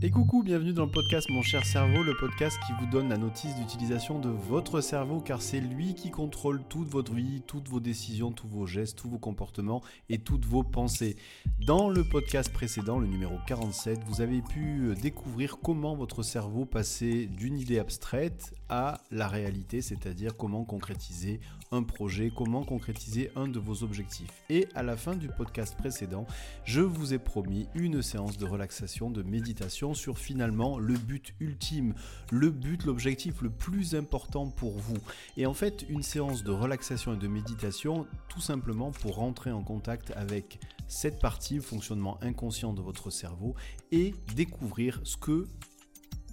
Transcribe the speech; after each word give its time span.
Et 0.00 0.10
coucou, 0.10 0.44
bienvenue 0.44 0.72
dans 0.72 0.84
le 0.84 0.92
podcast 0.92 1.28
Mon 1.28 1.42
cher 1.42 1.66
cerveau, 1.66 2.04
le 2.04 2.16
podcast 2.16 2.56
qui 2.64 2.72
vous 2.78 2.86
donne 2.86 3.08
la 3.08 3.16
notice 3.16 3.56
d'utilisation 3.56 4.20
de 4.20 4.28
votre 4.28 4.80
cerveau 4.80 5.18
car 5.18 5.42
c'est 5.42 5.60
lui 5.60 5.96
qui 5.96 6.12
contrôle 6.12 6.62
toute 6.68 6.86
votre 6.88 7.12
vie, 7.12 7.42
toutes 7.48 7.68
vos 7.68 7.80
décisions, 7.80 8.30
tous 8.30 8.46
vos 8.46 8.64
gestes, 8.64 8.96
tous 8.96 9.10
vos 9.10 9.18
comportements 9.18 9.82
et 10.08 10.18
toutes 10.18 10.44
vos 10.44 10.62
pensées. 10.62 11.16
Dans 11.58 11.88
le 11.88 12.04
podcast 12.04 12.52
précédent, 12.52 13.00
le 13.00 13.08
numéro 13.08 13.38
47, 13.48 13.98
vous 14.06 14.20
avez 14.20 14.40
pu 14.40 14.94
découvrir 15.02 15.58
comment 15.60 15.96
votre 15.96 16.22
cerveau 16.22 16.64
passait 16.64 17.26
d'une 17.26 17.58
idée 17.58 17.80
abstraite 17.80 18.54
à 18.68 19.00
la 19.10 19.28
réalité, 19.28 19.82
c'est-à-dire 19.82 20.36
comment 20.36 20.64
concrétiser 20.64 21.40
un 21.72 21.82
projet, 21.82 22.32
comment 22.34 22.64
concrétiser 22.64 23.30
un 23.36 23.48
de 23.48 23.58
vos 23.58 23.82
objectifs. 23.82 24.30
Et 24.48 24.68
à 24.74 24.82
la 24.82 24.96
fin 24.96 25.14
du 25.14 25.28
podcast 25.28 25.76
précédent, 25.76 26.26
je 26.64 26.80
vous 26.80 27.14
ai 27.14 27.18
promis 27.18 27.66
une 27.74 28.02
séance 28.02 28.38
de 28.38 28.44
relaxation, 28.44 29.10
de 29.10 29.22
méditation 29.22 29.94
sur 29.94 30.18
finalement 30.18 30.78
le 30.78 30.94
but 30.94 31.34
ultime, 31.40 31.94
le 32.30 32.50
but, 32.50 32.84
l'objectif 32.84 33.42
le 33.42 33.50
plus 33.50 33.94
important 33.94 34.48
pour 34.48 34.78
vous. 34.78 34.98
Et 35.36 35.46
en 35.46 35.54
fait, 35.54 35.84
une 35.88 36.02
séance 36.02 36.42
de 36.42 36.52
relaxation 36.52 37.14
et 37.14 37.18
de 37.18 37.28
méditation, 37.28 38.06
tout 38.28 38.40
simplement 38.40 38.90
pour 38.90 39.16
rentrer 39.16 39.50
en 39.50 39.62
contact 39.62 40.12
avec 40.16 40.58
cette 40.86 41.18
partie, 41.18 41.56
le 41.56 41.60
fonctionnement 41.60 42.18
inconscient 42.22 42.72
de 42.72 42.80
votre 42.80 43.10
cerveau, 43.10 43.54
et 43.92 44.14
découvrir 44.34 45.00
ce 45.04 45.16
que 45.16 45.46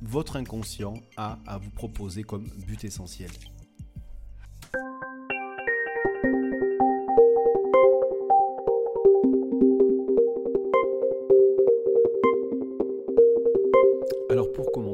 votre 0.07 0.35
inconscient 0.37 0.95
a 1.17 1.39
à 1.45 1.57
vous 1.57 1.71
proposer 1.71 2.23
comme 2.23 2.47
but 2.67 2.83
essentiel. 2.83 3.31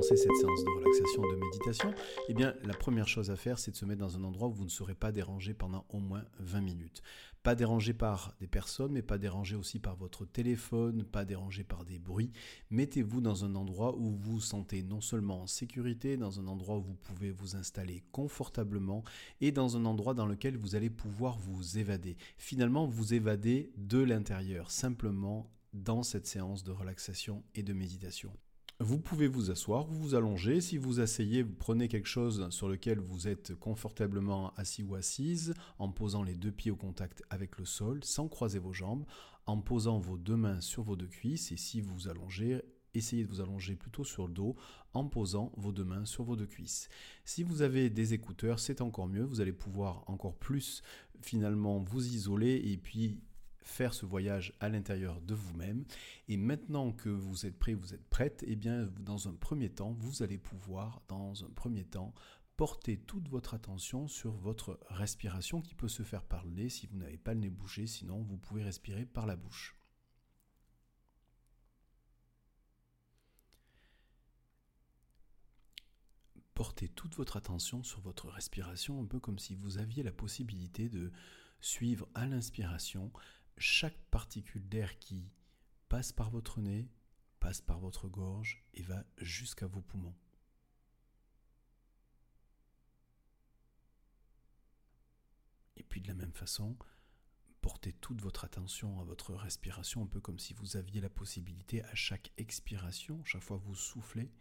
Cette 0.01 0.35
séance 0.35 0.63
de 0.63 0.69
relaxation, 0.69 1.21
de 1.23 1.35
méditation, 1.35 1.93
eh 2.27 2.33
bien, 2.33 2.53
la 2.63 2.73
première 2.73 3.07
chose 3.07 3.31
à 3.31 3.35
faire, 3.35 3.57
c'est 3.57 3.71
de 3.71 3.75
se 3.75 3.85
mettre 3.85 4.01
dans 4.01 4.17
un 4.17 4.23
endroit 4.23 4.47
où 4.47 4.53
vous 4.53 4.65
ne 4.65 4.69
serez 4.69 4.93
pas 4.93 5.11
dérangé 5.11 5.53
pendant 5.53 5.85
au 5.89 5.99
moins 5.99 6.23
20 6.39 6.61
minutes. 6.61 7.01
Pas 7.41 7.55
dérangé 7.55 7.93
par 7.93 8.35
des 8.39 8.45
personnes, 8.45 8.91
mais 8.91 9.01
pas 9.01 9.17
dérangé 9.17 9.55
aussi 9.55 9.79
par 9.79 9.95
votre 9.95 10.25
téléphone, 10.25 11.03
pas 11.03 11.25
dérangé 11.25 11.63
par 11.63 11.85
des 11.85 11.97
bruits. 11.97 12.31
Mettez-vous 12.69 13.19
dans 13.19 13.43
un 13.43 13.55
endroit 13.55 13.95
où 13.95 14.11
vous 14.11 14.33
vous 14.33 14.41
sentez 14.41 14.83
non 14.83 15.01
seulement 15.01 15.41
en 15.41 15.47
sécurité, 15.47 16.17
dans 16.17 16.39
un 16.39 16.47
endroit 16.47 16.77
où 16.77 16.81
vous 16.81 16.93
pouvez 16.93 17.31
vous 17.31 17.55
installer 17.55 18.03
confortablement 18.11 19.03
et 19.39 19.51
dans 19.51 19.75
un 19.75 19.85
endroit 19.85 20.13
dans 20.13 20.27
lequel 20.27 20.55
vous 20.55 20.75
allez 20.75 20.91
pouvoir 20.91 21.39
vous 21.39 21.79
évader. 21.79 22.15
Finalement, 22.37 22.85
vous 22.85 23.15
évader 23.15 23.71
de 23.75 23.99
l'intérieur, 23.99 24.69
simplement 24.69 25.49
dans 25.73 26.03
cette 26.03 26.27
séance 26.27 26.63
de 26.63 26.71
relaxation 26.71 27.43
et 27.55 27.63
de 27.63 27.73
méditation. 27.73 28.31
Vous 28.83 28.97
pouvez 28.97 29.27
vous 29.27 29.51
asseoir, 29.51 29.85
vous 29.85 29.99
vous 29.99 30.15
allongez. 30.15 30.59
Si 30.59 30.77
vous 30.77 30.99
asseyez, 30.99 31.43
vous 31.43 31.53
prenez 31.53 31.87
quelque 31.87 32.07
chose 32.07 32.47
sur 32.49 32.67
lequel 32.67 32.99
vous 32.99 33.27
êtes 33.27 33.53
confortablement 33.53 34.53
assis 34.55 34.81
ou 34.81 34.95
assise, 34.95 35.53
en 35.77 35.91
posant 35.91 36.23
les 36.23 36.33
deux 36.33 36.51
pieds 36.51 36.71
au 36.71 36.75
contact 36.75 37.21
avec 37.29 37.59
le 37.59 37.65
sol, 37.65 38.03
sans 38.03 38.27
croiser 38.27 38.57
vos 38.57 38.73
jambes, 38.73 39.05
en 39.45 39.59
posant 39.61 39.99
vos 39.99 40.17
deux 40.17 40.35
mains 40.35 40.61
sur 40.61 40.81
vos 40.81 40.95
deux 40.95 41.07
cuisses. 41.07 41.51
Et 41.51 41.57
si 41.57 41.79
vous 41.79 41.93
vous 41.93 42.07
allongez, 42.07 42.63
essayez 42.95 43.23
de 43.23 43.29
vous 43.29 43.39
allonger 43.39 43.75
plutôt 43.75 44.03
sur 44.03 44.25
le 44.25 44.33
dos 44.33 44.55
en 44.93 45.05
posant 45.05 45.51
vos 45.57 45.71
deux 45.71 45.85
mains 45.85 46.05
sur 46.05 46.23
vos 46.23 46.35
deux 46.35 46.47
cuisses. 46.47 46.89
Si 47.23 47.43
vous 47.43 47.61
avez 47.61 47.91
des 47.91 48.15
écouteurs, 48.15 48.59
c'est 48.59 48.81
encore 48.81 49.07
mieux. 49.07 49.23
Vous 49.23 49.41
allez 49.41 49.53
pouvoir 49.53 50.03
encore 50.07 50.35
plus 50.35 50.81
finalement 51.21 51.79
vous 51.83 52.07
isoler 52.07 52.59
et 52.65 52.77
puis 52.77 53.19
faire 53.63 53.93
ce 53.93 54.05
voyage 54.05 54.53
à 54.59 54.69
l'intérieur 54.69 55.21
de 55.21 55.33
vous-même. 55.33 55.85
Et 56.27 56.37
maintenant 56.37 56.91
que 56.91 57.09
vous 57.09 57.45
êtes 57.45 57.57
prêt, 57.57 57.73
vous 57.73 57.93
êtes 57.93 58.07
prête, 58.09 58.43
et 58.43 58.53
eh 58.53 58.55
bien, 58.55 58.87
dans 58.99 59.27
un 59.27 59.33
premier 59.33 59.69
temps, 59.69 59.95
vous 59.99 60.23
allez 60.23 60.37
pouvoir, 60.37 61.01
dans 61.07 61.43
un 61.43 61.49
premier 61.49 61.83
temps, 61.83 62.13
porter 62.57 62.97
toute 62.97 63.27
votre 63.27 63.53
attention 63.53 64.07
sur 64.07 64.33
votre 64.33 64.79
respiration 64.89 65.61
qui 65.61 65.73
peut 65.73 65.87
se 65.87 66.03
faire 66.03 66.23
par 66.23 66.45
le 66.45 66.51
nez 66.51 66.69
si 66.69 66.85
vous 66.85 66.97
n'avez 66.97 67.17
pas 67.17 67.33
le 67.33 67.39
nez 67.39 67.49
bouché, 67.49 67.87
sinon 67.87 68.21
vous 68.21 68.37
pouvez 68.37 68.63
respirer 68.63 69.05
par 69.05 69.25
la 69.25 69.35
bouche. 69.35 69.75
Portez 76.53 76.89
toute 76.89 77.15
votre 77.15 77.37
attention 77.37 77.81
sur 77.81 78.01
votre 78.01 78.27
respiration, 78.29 79.01
un 79.01 79.07
peu 79.07 79.19
comme 79.19 79.39
si 79.39 79.55
vous 79.55 79.79
aviez 79.79 80.03
la 80.03 80.11
possibilité 80.11 80.89
de 80.89 81.11
suivre 81.61 82.07
à 82.13 82.27
l'inspiration 82.27 83.11
chaque 83.57 83.97
particule 84.09 84.67
d'air 84.67 84.97
qui 84.99 85.31
passe 85.89 86.11
par 86.11 86.29
votre 86.29 86.61
nez, 86.61 86.89
passe 87.39 87.61
par 87.61 87.79
votre 87.79 88.07
gorge 88.07 88.63
et 88.73 88.81
va 88.81 89.03
jusqu'à 89.17 89.67
vos 89.67 89.81
poumons. 89.81 90.15
Et 95.75 95.83
puis 95.83 96.01
de 96.01 96.07
la 96.07 96.13
même 96.13 96.33
façon, 96.33 96.77
portez 97.61 97.93
toute 97.93 98.21
votre 98.21 98.45
attention 98.45 98.99
à 98.99 99.03
votre 99.03 99.33
respiration, 99.33 100.03
un 100.03 100.07
peu 100.07 100.19
comme 100.19 100.39
si 100.39 100.53
vous 100.53 100.77
aviez 100.77 101.01
la 101.01 101.09
possibilité 101.09 101.83
à 101.83 101.95
chaque 101.95 102.31
expiration, 102.37 103.23
chaque 103.25 103.43
fois 103.43 103.59
que 103.59 103.65
vous 103.65 103.75
soufflez, 103.75 104.23
et 104.23 104.31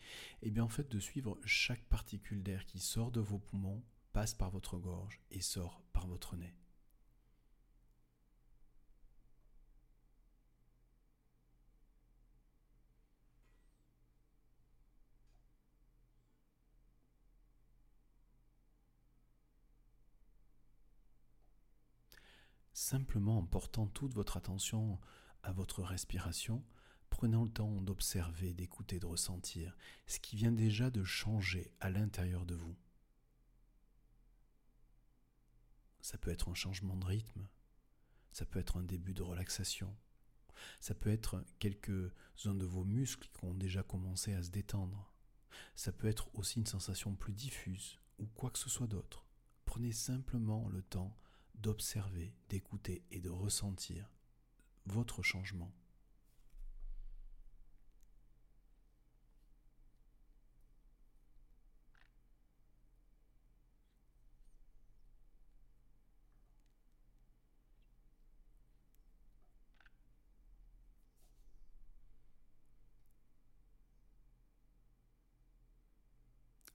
eh 0.42 0.50
bien 0.50 0.64
en 0.64 0.68
fait 0.68 0.88
de 0.88 0.98
suivre 0.98 1.38
chaque 1.44 1.84
particule 1.84 2.42
d'air 2.42 2.64
qui 2.66 2.80
sort 2.80 3.10
de 3.10 3.20
vos 3.20 3.38
poumons, 3.38 3.82
passe 4.12 4.34
par 4.34 4.50
votre 4.50 4.78
gorge 4.78 5.20
et 5.30 5.40
sort 5.40 5.82
par 5.92 6.06
votre 6.06 6.36
nez. 6.36 6.59
Simplement 22.80 23.36
en 23.36 23.44
portant 23.44 23.86
toute 23.86 24.14
votre 24.14 24.38
attention 24.38 24.98
à 25.42 25.52
votre 25.52 25.82
respiration, 25.82 26.64
prenant 27.10 27.44
le 27.44 27.50
temps 27.50 27.82
d'observer, 27.82 28.54
d'écouter, 28.54 28.98
de 28.98 29.04
ressentir 29.04 29.76
ce 30.06 30.18
qui 30.18 30.34
vient 30.34 30.50
déjà 30.50 30.90
de 30.90 31.04
changer 31.04 31.74
à 31.80 31.90
l'intérieur 31.90 32.46
de 32.46 32.54
vous. 32.54 32.74
Ça 36.00 36.16
peut 36.16 36.30
être 36.30 36.48
un 36.48 36.54
changement 36.54 36.96
de 36.96 37.04
rythme, 37.04 37.46
ça 38.32 38.46
peut 38.46 38.58
être 38.58 38.78
un 38.78 38.82
début 38.82 39.12
de 39.12 39.22
relaxation, 39.22 39.94
ça 40.80 40.94
peut 40.94 41.10
être 41.10 41.44
quelques 41.58 42.10
zones 42.38 42.58
de 42.58 42.64
vos 42.64 42.84
muscles 42.84 43.28
qui 43.34 43.44
ont 43.44 43.52
déjà 43.54 43.82
commencé 43.82 44.32
à 44.32 44.42
se 44.42 44.50
détendre, 44.50 45.12
ça 45.76 45.92
peut 45.92 46.08
être 46.08 46.34
aussi 46.34 46.60
une 46.60 46.66
sensation 46.66 47.14
plus 47.14 47.34
diffuse 47.34 48.00
ou 48.18 48.24
quoi 48.24 48.48
que 48.48 48.58
ce 48.58 48.70
soit 48.70 48.86
d'autre. 48.86 49.26
Prenez 49.66 49.92
simplement 49.92 50.66
le 50.70 50.80
temps 50.80 51.14
d'observer, 51.60 52.34
d'écouter 52.48 53.02
et 53.10 53.20
de 53.20 53.30
ressentir 53.30 54.10
votre 54.86 55.22
changement. 55.22 55.72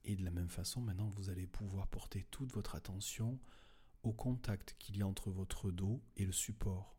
Et 0.08 0.16
de 0.16 0.24
la 0.24 0.30
même 0.30 0.50
façon, 0.50 0.82
maintenant, 0.82 1.10
vous 1.10 1.32
allez 1.32 1.48
pouvoir 1.48 1.88
porter 1.88 2.26
toute 2.30 2.54
votre 2.54 2.76
attention 2.76 3.40
au 4.06 4.14
contact 4.14 4.76
qu'il 4.78 4.98
y 4.98 5.02
a 5.02 5.08
entre 5.08 5.32
votre 5.32 5.72
dos 5.72 6.04
et 6.16 6.26
le 6.26 6.32
support. 6.32 6.96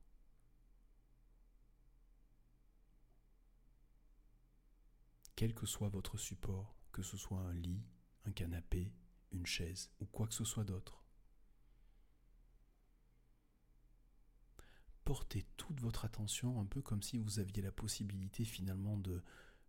Quel 5.36 5.54
que 5.54 5.66
soit 5.66 5.88
votre 5.88 6.18
support, 6.18 6.74
que 6.90 7.02
ce 7.02 7.16
soit 7.16 7.40
un 7.40 7.52
lit, 7.52 7.84
un 8.24 8.32
canapé, 8.32 8.92
une 9.30 9.46
chaise 9.46 9.92
ou 10.00 10.06
quoi 10.06 10.26
que 10.26 10.34
ce 10.34 10.44
soit 10.44 10.64
d'autre. 10.64 11.04
Portez 15.04 15.46
toute 15.56 15.80
votre 15.80 16.04
attention 16.04 16.60
un 16.60 16.66
peu 16.66 16.82
comme 16.82 17.02
si 17.02 17.18
vous 17.18 17.38
aviez 17.38 17.62
la 17.62 17.70
possibilité 17.70 18.44
finalement 18.44 18.96
de 18.96 19.22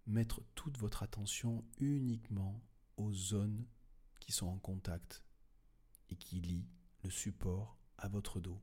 mettre 0.08 0.42
toute 0.56 0.80
votre 0.80 1.04
attention 1.04 1.64
uniquement 1.78 2.60
aux 2.96 3.14
zones 3.14 3.68
qui 4.20 4.32
sont 4.32 4.48
en 4.48 4.58
contact 4.58 5.24
et 6.10 6.16
qui 6.16 6.40
lient 6.40 6.68
le 7.04 7.10
support 7.10 7.78
à 7.98 8.08
votre 8.08 8.40
dos. 8.40 8.62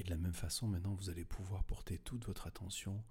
Et 0.00 0.02
de 0.02 0.08
la 0.08 0.16
même 0.16 0.32
façon, 0.32 0.66
maintenant, 0.66 0.94
vous 0.94 1.10
allez 1.10 1.26
pouvoir 1.26 1.62
porter 1.64 1.98
toute 1.98 2.24
votre 2.24 2.46
attention 2.46 3.04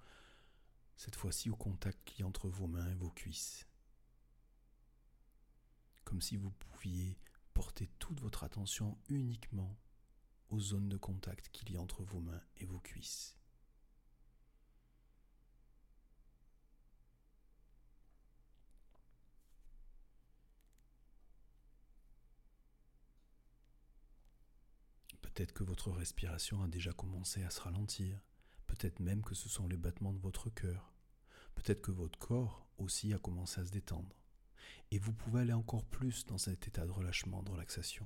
cette 1.00 1.16
fois-ci 1.16 1.50
au 1.50 1.56
contact 1.56 1.98
qui 2.04 2.26
entre 2.26 2.50
vos 2.50 2.68
mains 2.68 2.92
et 2.92 2.96
vos 2.96 3.10
cuisses. 3.10 3.66
Comme 6.04 6.20
si 6.20 6.36
vous 6.36 6.52
pouviez 6.52 7.18
porter 7.54 7.88
toute 8.00 8.20
votre 8.20 8.44
attention 8.44 8.98
uniquement 9.08 9.78
aux 10.50 10.60
zones 10.60 10.90
de 10.90 10.98
contact 10.98 11.48
qu'il 11.54 11.72
y 11.72 11.78
a 11.78 11.82
entre 11.82 12.04
vos 12.04 12.20
mains 12.20 12.42
et 12.58 12.66
vos 12.66 12.82
cuisses. 12.82 13.38
Peut-être 25.22 25.54
que 25.54 25.64
votre 25.64 25.92
respiration 25.92 26.62
a 26.62 26.68
déjà 26.68 26.92
commencé 26.92 27.42
à 27.44 27.50
se 27.50 27.62
ralentir, 27.62 28.20
peut-être 28.70 29.00
même 29.00 29.24
que 29.24 29.36
ce 29.36 29.50
sont 29.50 29.68
les 29.68 29.78
battements 29.78 30.14
de 30.14 30.20
votre 30.20 30.50
cœur, 30.50 30.94
peut-être 31.56 31.82
que 31.82 31.92
votre 31.92 32.18
corps 32.20 32.68
aussi 32.78 33.14
a 33.14 33.18
commencé 33.18 33.60
à 33.60 33.66
se 33.66 33.72
détendre, 33.72 34.16
et 34.92 35.00
vous 35.00 35.12
pouvez 35.12 35.42
aller 35.42 35.54
encore 35.54 35.84
plus 35.84 36.26
dans 36.26 36.38
cet 36.38 36.68
état 36.68 36.86
de 36.86 36.92
relâchement, 36.92 37.44
de 37.44 37.52
relaxation. 37.52 38.06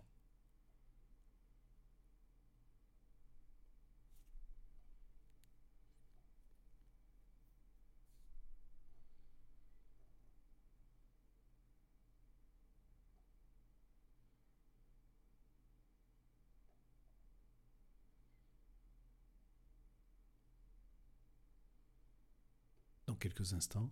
Quelques 23.24 23.54
instants, 23.54 23.90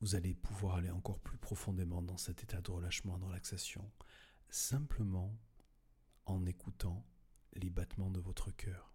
vous 0.00 0.14
allez 0.14 0.34
pouvoir 0.34 0.76
aller 0.76 0.88
encore 0.88 1.20
plus 1.20 1.36
profondément 1.36 2.00
dans 2.00 2.16
cet 2.16 2.42
état 2.42 2.62
de 2.62 2.70
relâchement, 2.70 3.18
de 3.18 3.26
relaxation, 3.26 3.92
simplement 4.48 5.38
en 6.24 6.46
écoutant 6.46 7.06
les 7.52 7.68
battements 7.68 8.10
de 8.10 8.18
votre 8.18 8.50
cœur. 8.50 8.94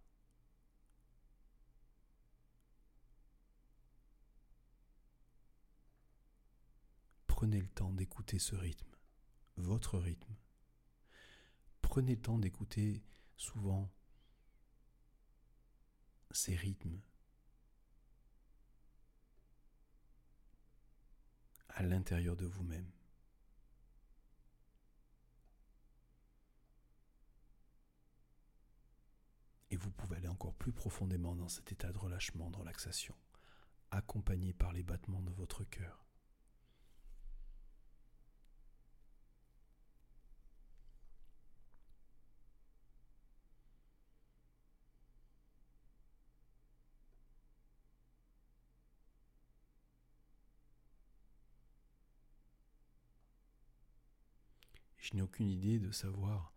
Prenez 7.27 7.61
le 7.61 7.69
temps 7.69 7.93
d'écouter 7.93 8.39
ce 8.39 8.55
rythme, 8.55 8.95
votre 9.57 9.99
rythme. 9.99 10.33
Prenez 11.83 12.15
le 12.15 12.21
temps 12.21 12.39
d'écouter 12.39 13.03
souvent 13.37 13.91
ces 16.31 16.55
rythmes 16.55 16.99
à 21.75 21.83
l'intérieur 21.83 22.35
de 22.35 22.45
vous-même. 22.45 22.89
Et 29.71 29.75
vous 29.75 29.89
pouvez 29.89 30.17
aller 30.17 30.27
encore 30.27 30.53
plus 30.53 30.71
profondément 30.71 31.35
dans 31.35 31.47
cet 31.47 31.71
état 31.71 31.91
de 31.91 31.97
relâchement, 31.97 32.51
de 32.51 32.57
relaxation, 32.57 33.15
accompagné 33.89 34.53
par 34.53 34.71
les 34.71 34.83
battements 34.83 35.23
de 35.23 35.31
votre 35.31 35.63
cœur. 35.63 36.02
Je 55.03 55.13
n'ai 55.15 55.21
aucune 55.21 55.49
idée 55.49 55.79
de 55.79 55.91
savoir, 55.91 56.53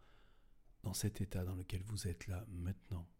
dans 0.84 0.94
cet 0.94 1.20
état 1.20 1.44
dans 1.44 1.56
lequel 1.56 1.82
vous 1.82 2.06
êtes 2.06 2.28
là 2.28 2.46
maintenant, 2.48 3.10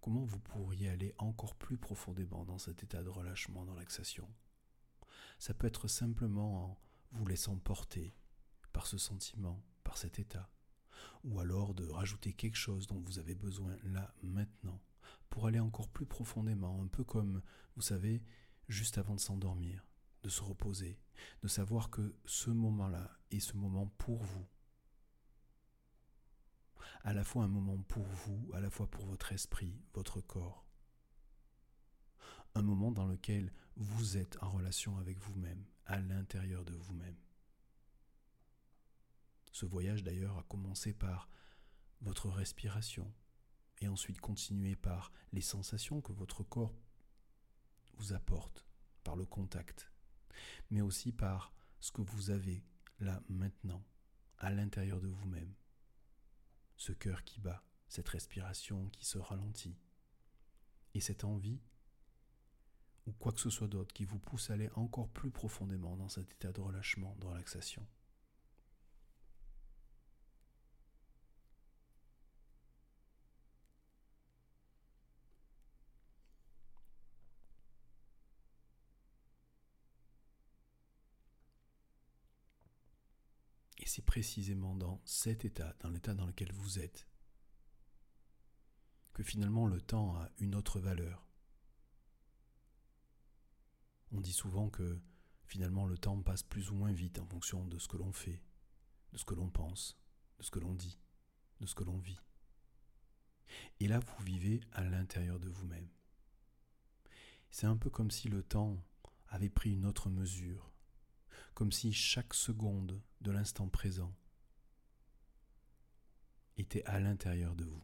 comment 0.00 0.24
vous 0.24 0.40
pourriez 0.40 0.88
aller 0.88 1.14
encore 1.18 1.54
plus 1.54 1.78
profondément 1.78 2.44
dans 2.44 2.58
cet 2.58 2.82
état 2.82 3.04
de 3.04 3.08
relâchement, 3.08 3.64
de 3.64 3.70
relaxation. 3.70 4.28
Ça 5.38 5.54
peut 5.54 5.68
être 5.68 5.86
simplement 5.86 6.64
en 6.64 6.78
vous 7.12 7.24
laissant 7.24 7.56
porter 7.56 8.16
par 8.72 8.88
ce 8.88 8.98
sentiment, 8.98 9.64
par 9.84 9.96
cet 9.96 10.18
état, 10.18 10.50
ou 11.22 11.38
alors 11.38 11.72
de 11.72 11.86
rajouter 11.86 12.32
quelque 12.32 12.58
chose 12.58 12.88
dont 12.88 12.98
vous 12.98 13.20
avez 13.20 13.36
besoin 13.36 13.76
là 13.84 14.12
maintenant, 14.24 14.82
pour 15.30 15.46
aller 15.46 15.60
encore 15.60 15.88
plus 15.88 16.04
profondément, 16.04 16.82
un 16.82 16.88
peu 16.88 17.04
comme, 17.04 17.42
vous 17.76 17.82
savez, 17.82 18.24
juste 18.66 18.98
avant 18.98 19.14
de 19.14 19.20
s'endormir 19.20 19.85
de 20.26 20.30
se 20.30 20.42
reposer, 20.42 20.98
de 21.42 21.46
savoir 21.46 21.88
que 21.88 22.16
ce 22.24 22.50
moment-là 22.50 23.16
est 23.30 23.38
ce 23.38 23.56
moment 23.56 23.86
pour 23.96 24.24
vous. 24.24 24.44
À 27.04 27.12
la 27.12 27.22
fois 27.22 27.44
un 27.44 27.48
moment 27.48 27.80
pour 27.82 28.02
vous, 28.02 28.50
à 28.52 28.58
la 28.58 28.68
fois 28.68 28.90
pour 28.90 29.06
votre 29.06 29.30
esprit, 29.30 29.80
votre 29.94 30.20
corps. 30.20 30.66
Un 32.56 32.62
moment 32.62 32.90
dans 32.90 33.06
lequel 33.06 33.52
vous 33.76 34.16
êtes 34.16 34.36
en 34.42 34.50
relation 34.50 34.98
avec 34.98 35.16
vous-même, 35.20 35.64
à 35.84 36.00
l'intérieur 36.00 36.64
de 36.64 36.74
vous-même. 36.74 37.16
Ce 39.52 39.64
voyage 39.64 40.02
d'ailleurs 40.02 40.38
a 40.38 40.42
commencé 40.42 40.92
par 40.92 41.28
votre 42.00 42.28
respiration 42.30 43.14
et 43.78 43.86
ensuite 43.86 44.20
continué 44.20 44.74
par 44.74 45.12
les 45.30 45.40
sensations 45.40 46.00
que 46.00 46.12
votre 46.12 46.42
corps 46.42 46.74
vous 47.98 48.12
apporte, 48.12 48.66
par 49.04 49.14
le 49.14 49.24
contact 49.24 49.88
mais 50.70 50.80
aussi 50.80 51.12
par 51.12 51.52
ce 51.80 51.92
que 51.92 52.02
vous 52.02 52.30
avez 52.30 52.64
là 53.00 53.22
maintenant, 53.28 53.84
à 54.38 54.50
l'intérieur 54.50 55.00
de 55.00 55.08
vous-même. 55.08 55.54
Ce 56.76 56.92
cœur 56.92 57.24
qui 57.24 57.40
bat, 57.40 57.62
cette 57.88 58.08
respiration 58.08 58.88
qui 58.90 59.04
se 59.04 59.18
ralentit, 59.18 59.76
et 60.94 61.00
cette 61.00 61.24
envie, 61.24 61.60
ou 63.06 63.12
quoi 63.12 63.32
que 63.32 63.40
ce 63.40 63.50
soit 63.50 63.68
d'autre 63.68 63.94
qui 63.94 64.04
vous 64.04 64.18
pousse 64.18 64.50
à 64.50 64.54
aller 64.54 64.70
encore 64.74 65.08
plus 65.08 65.30
profondément 65.30 65.96
dans 65.96 66.08
cet 66.08 66.32
état 66.32 66.52
de 66.52 66.60
relâchement, 66.60 67.14
de 67.20 67.26
relaxation. 67.26 67.86
C'est 83.96 84.02
précisément 84.02 84.74
dans 84.76 85.00
cet 85.06 85.46
état, 85.46 85.74
dans 85.80 85.88
l'état 85.88 86.12
dans 86.12 86.26
lequel 86.26 86.52
vous 86.52 86.78
êtes, 86.78 87.08
que 89.14 89.22
finalement 89.22 89.66
le 89.66 89.80
temps 89.80 90.14
a 90.16 90.30
une 90.36 90.54
autre 90.54 90.80
valeur. 90.80 91.26
On 94.12 94.20
dit 94.20 94.34
souvent 94.34 94.68
que 94.68 95.00
finalement 95.46 95.86
le 95.86 95.96
temps 95.96 96.20
passe 96.20 96.42
plus 96.42 96.70
ou 96.70 96.74
moins 96.74 96.92
vite 96.92 97.18
en 97.18 97.24
fonction 97.24 97.64
de 97.64 97.78
ce 97.78 97.88
que 97.88 97.96
l'on 97.96 98.12
fait, 98.12 98.42
de 99.12 99.16
ce 99.16 99.24
que 99.24 99.32
l'on 99.32 99.48
pense, 99.48 99.98
de 100.36 100.42
ce 100.42 100.50
que 100.50 100.58
l'on 100.58 100.74
dit, 100.74 100.98
de 101.60 101.66
ce 101.66 101.74
que 101.74 101.84
l'on 101.84 101.96
vit. 101.96 102.20
Et 103.80 103.88
là, 103.88 103.98
vous 103.98 104.24
vivez 104.24 104.60
à 104.72 104.84
l'intérieur 104.84 105.40
de 105.40 105.48
vous-même. 105.48 105.88
C'est 107.50 107.66
un 107.66 107.78
peu 107.78 107.88
comme 107.88 108.10
si 108.10 108.28
le 108.28 108.42
temps 108.42 108.76
avait 109.28 109.48
pris 109.48 109.72
une 109.72 109.86
autre 109.86 110.10
mesure, 110.10 110.70
comme 111.56 111.72
si 111.72 111.90
chaque 111.90 112.34
seconde 112.34 113.02
de 113.22 113.30
l'instant 113.30 113.66
présent 113.66 114.14
était 116.58 116.84
à 116.84 117.00
l'intérieur 117.00 117.56
de 117.56 117.64
vous. 117.64 117.82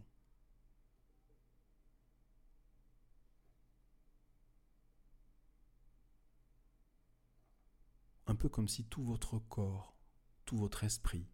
Un 8.26 8.34
peu 8.34 8.50
comme 8.50 8.68
si 8.68 8.84
tout 8.84 9.02
votre 9.02 9.38
corps, 9.38 9.96
tout 10.44 10.58
votre 10.58 10.84
esprit 10.84 11.26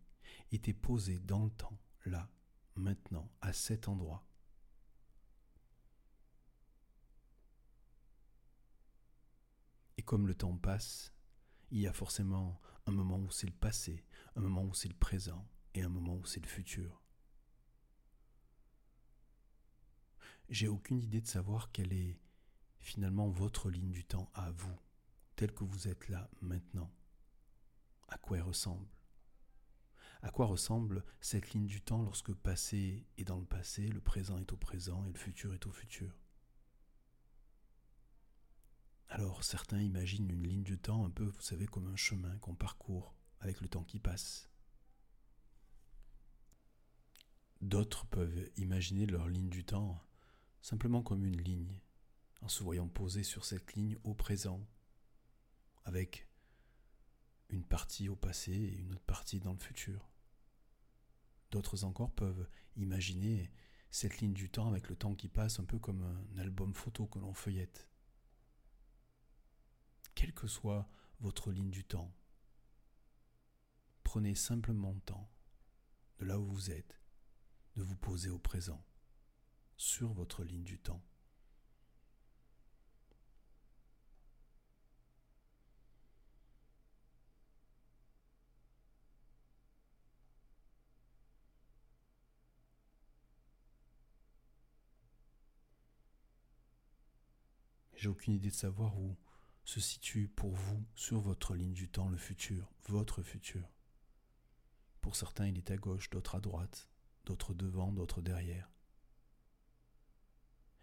était 0.52 0.72
posé 0.72 1.18
dans 1.18 1.44
le 1.44 1.50
temps, 1.50 1.76
là, 2.04 2.30
maintenant, 2.76 3.28
à 3.40 3.52
cet 3.52 3.88
endroit. 3.88 4.24
Et 9.96 10.04
comme 10.04 10.28
le 10.28 10.36
temps 10.36 10.56
passe, 10.56 11.17
il 11.70 11.80
y 11.80 11.86
a 11.86 11.92
forcément 11.92 12.60
un 12.86 12.92
moment 12.92 13.18
où 13.18 13.30
c'est 13.30 13.46
le 13.46 13.52
passé, 13.52 14.04
un 14.36 14.40
moment 14.40 14.64
où 14.64 14.74
c'est 14.74 14.88
le 14.88 14.94
présent 14.94 15.46
et 15.74 15.82
un 15.82 15.88
moment 15.88 16.16
où 16.16 16.24
c'est 16.24 16.40
le 16.40 16.48
futur. 16.48 17.02
J'ai 20.48 20.68
aucune 20.68 21.00
idée 21.00 21.20
de 21.20 21.26
savoir 21.26 21.70
quelle 21.72 21.92
est 21.92 22.18
finalement 22.80 23.28
votre 23.28 23.70
ligne 23.70 23.90
du 23.90 24.04
temps 24.04 24.30
à 24.34 24.50
vous, 24.50 24.78
telle 25.36 25.52
que 25.52 25.64
vous 25.64 25.88
êtes 25.88 26.08
là 26.08 26.30
maintenant. 26.40 26.90
À 28.08 28.16
quoi 28.16 28.38
elle 28.38 28.44
ressemble? 28.44 28.88
À 30.22 30.30
quoi 30.30 30.46
ressemble 30.46 31.04
cette 31.20 31.50
ligne 31.50 31.66
du 31.66 31.82
temps 31.82 32.02
lorsque 32.02 32.32
passé 32.32 33.06
est 33.18 33.24
dans 33.24 33.38
le 33.38 33.44
passé, 33.44 33.86
le 33.86 34.00
présent 34.00 34.38
est 34.38 34.52
au 34.52 34.56
présent 34.56 35.04
et 35.04 35.12
le 35.12 35.18
futur 35.18 35.52
est 35.52 35.66
au 35.66 35.70
futur? 35.70 36.18
Alors 39.08 39.42
certains 39.42 39.80
imaginent 39.80 40.30
une 40.30 40.46
ligne 40.46 40.62
du 40.62 40.78
temps 40.78 41.04
un 41.04 41.10
peu, 41.10 41.24
vous 41.24 41.40
savez, 41.40 41.66
comme 41.66 41.88
un 41.88 41.96
chemin 41.96 42.36
qu'on 42.38 42.54
parcourt 42.54 43.14
avec 43.40 43.60
le 43.60 43.68
temps 43.68 43.84
qui 43.84 43.98
passe. 43.98 44.50
D'autres 47.60 48.06
peuvent 48.06 48.50
imaginer 48.56 49.06
leur 49.06 49.28
ligne 49.28 49.48
du 49.48 49.64
temps 49.64 50.00
simplement 50.60 51.02
comme 51.02 51.24
une 51.24 51.40
ligne, 51.40 51.80
en 52.42 52.48
se 52.48 52.62
voyant 52.62 52.88
posé 52.88 53.22
sur 53.22 53.44
cette 53.44 53.74
ligne 53.74 53.96
au 54.04 54.14
présent, 54.14 54.66
avec 55.84 56.28
une 57.48 57.64
partie 57.64 58.08
au 58.08 58.16
passé 58.16 58.52
et 58.52 58.78
une 58.78 58.92
autre 58.92 59.04
partie 59.06 59.40
dans 59.40 59.52
le 59.52 59.58
futur. 59.58 60.10
D'autres 61.50 61.84
encore 61.84 62.12
peuvent 62.12 62.46
imaginer 62.76 63.50
cette 63.90 64.18
ligne 64.18 64.34
du 64.34 64.50
temps 64.50 64.68
avec 64.68 64.88
le 64.88 64.96
temps 64.96 65.14
qui 65.14 65.28
passe 65.28 65.58
un 65.58 65.64
peu 65.64 65.78
comme 65.78 66.02
un 66.02 66.38
album 66.38 66.74
photo 66.74 67.06
que 67.06 67.18
l'on 67.18 67.32
feuillette. 67.32 67.88
Quelle 70.18 70.34
que 70.34 70.48
soit 70.48 70.90
votre 71.20 71.52
ligne 71.52 71.70
du 71.70 71.84
temps, 71.84 72.12
prenez 74.02 74.34
simplement 74.34 74.90
le 74.90 75.00
temps 75.00 75.30
de 76.18 76.24
là 76.24 76.40
où 76.40 76.44
vous 76.44 76.72
êtes, 76.72 77.00
de 77.76 77.84
vous 77.84 77.94
poser 77.94 78.28
au 78.28 78.40
présent, 78.40 78.84
sur 79.76 80.12
votre 80.12 80.42
ligne 80.42 80.64
du 80.64 80.80
temps. 80.80 81.00
J'ai 97.94 98.08
aucune 98.08 98.34
idée 98.34 98.50
de 98.50 98.54
savoir 98.54 98.98
où 98.98 99.16
se 99.68 99.80
situe 99.80 100.28
pour 100.28 100.54
vous 100.54 100.82
sur 100.94 101.20
votre 101.20 101.54
ligne 101.54 101.74
du 101.74 101.90
temps 101.90 102.08
le 102.08 102.16
futur, 102.16 102.72
votre 102.86 103.22
futur. 103.22 103.70
Pour 105.02 105.14
certains, 105.14 105.46
il 105.46 105.58
est 105.58 105.70
à 105.70 105.76
gauche, 105.76 106.08
d'autres 106.08 106.36
à 106.36 106.40
droite, 106.40 106.88
d'autres 107.26 107.52
devant, 107.52 107.92
d'autres 107.92 108.22
derrière. 108.22 108.72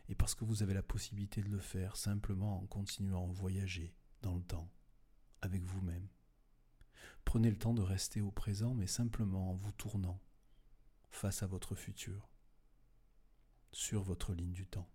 Et 0.07 0.13
parce 0.13 0.35
que 0.35 0.45
vous 0.45 0.61
avez 0.61 0.75
la 0.75 0.83
possibilité 0.83 1.41
de 1.41 1.49
le 1.49 1.57
faire 1.57 1.97
simplement 1.97 2.61
en 2.61 2.67
continuant 2.67 3.27
à 3.27 3.33
voyager 3.33 3.95
dans 4.21 4.35
le 4.35 4.43
temps, 4.43 4.71
avec 5.41 5.63
vous-même. 5.63 6.07
Prenez 7.23 7.49
le 7.49 7.57
temps 7.57 7.73
de 7.73 7.81
rester 7.81 8.21
au 8.21 8.29
présent, 8.29 8.75
mais 8.75 8.85
simplement 8.85 9.49
en 9.49 9.55
vous 9.55 9.71
tournant 9.71 10.21
face 11.09 11.41
à 11.41 11.47
votre 11.47 11.73
futur, 11.73 12.29
sur 13.71 14.03
votre 14.03 14.35
ligne 14.35 14.53
du 14.53 14.67
temps. 14.67 14.87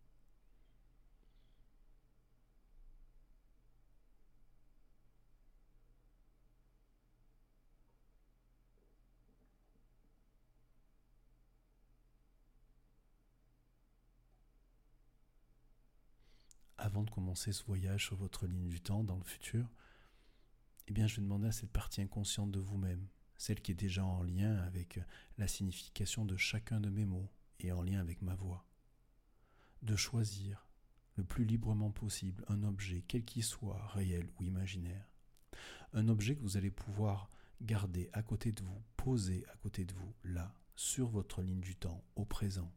De 17.02 17.10
commencer 17.10 17.52
ce 17.52 17.64
voyage 17.64 18.06
sur 18.06 18.16
votre 18.16 18.46
ligne 18.46 18.68
du 18.68 18.80
temps 18.80 19.04
dans 19.04 19.16
le 19.16 19.24
futur, 19.24 19.68
eh 20.88 20.92
bien, 20.92 21.06
je 21.06 21.16
vais 21.16 21.22
demander 21.22 21.48
à 21.48 21.52
cette 21.52 21.70
partie 21.70 22.02
inconsciente 22.02 22.50
de 22.50 22.58
vous-même, 22.58 23.06
celle 23.36 23.60
qui 23.60 23.72
est 23.72 23.76
déjà 23.76 24.04
en 24.04 24.22
lien 24.22 24.56
avec 24.58 25.00
la 25.38 25.48
signification 25.48 26.24
de 26.24 26.36
chacun 26.36 26.80
de 26.80 26.90
mes 26.90 27.04
mots 27.04 27.30
et 27.60 27.72
en 27.72 27.82
lien 27.82 28.00
avec 28.00 28.22
ma 28.22 28.34
voix, 28.34 28.66
de 29.82 29.96
choisir 29.96 30.66
le 31.16 31.24
plus 31.24 31.44
librement 31.44 31.90
possible 31.90 32.44
un 32.48 32.62
objet, 32.62 33.04
quel 33.06 33.24
qu'il 33.24 33.44
soit, 33.44 33.86
réel 33.88 34.28
ou 34.38 34.42
imaginaire. 34.42 35.06
Un 35.92 36.08
objet 36.08 36.36
que 36.36 36.42
vous 36.42 36.56
allez 36.56 36.70
pouvoir 36.70 37.30
garder 37.60 38.08
à 38.12 38.22
côté 38.22 38.52
de 38.52 38.62
vous, 38.62 38.82
poser 38.96 39.44
à 39.52 39.56
côté 39.56 39.84
de 39.84 39.92
vous, 39.92 40.14
là, 40.24 40.54
sur 40.76 41.08
votre 41.08 41.42
ligne 41.42 41.60
du 41.60 41.76
temps, 41.76 42.02
au 42.16 42.24
présent. 42.24 42.72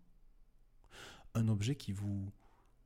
Un 1.36 1.48
objet 1.48 1.76
qui 1.76 1.94
vous 1.94 2.32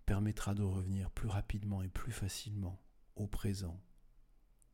permettra 0.08 0.56
de 0.56 0.64
revenir 0.64 1.12
plus 1.12 1.28
rapidement 1.28 1.84
et 1.84 1.90
plus 1.90 2.14
facilement 2.14 2.82
au 3.18 3.28
présent 3.28 3.80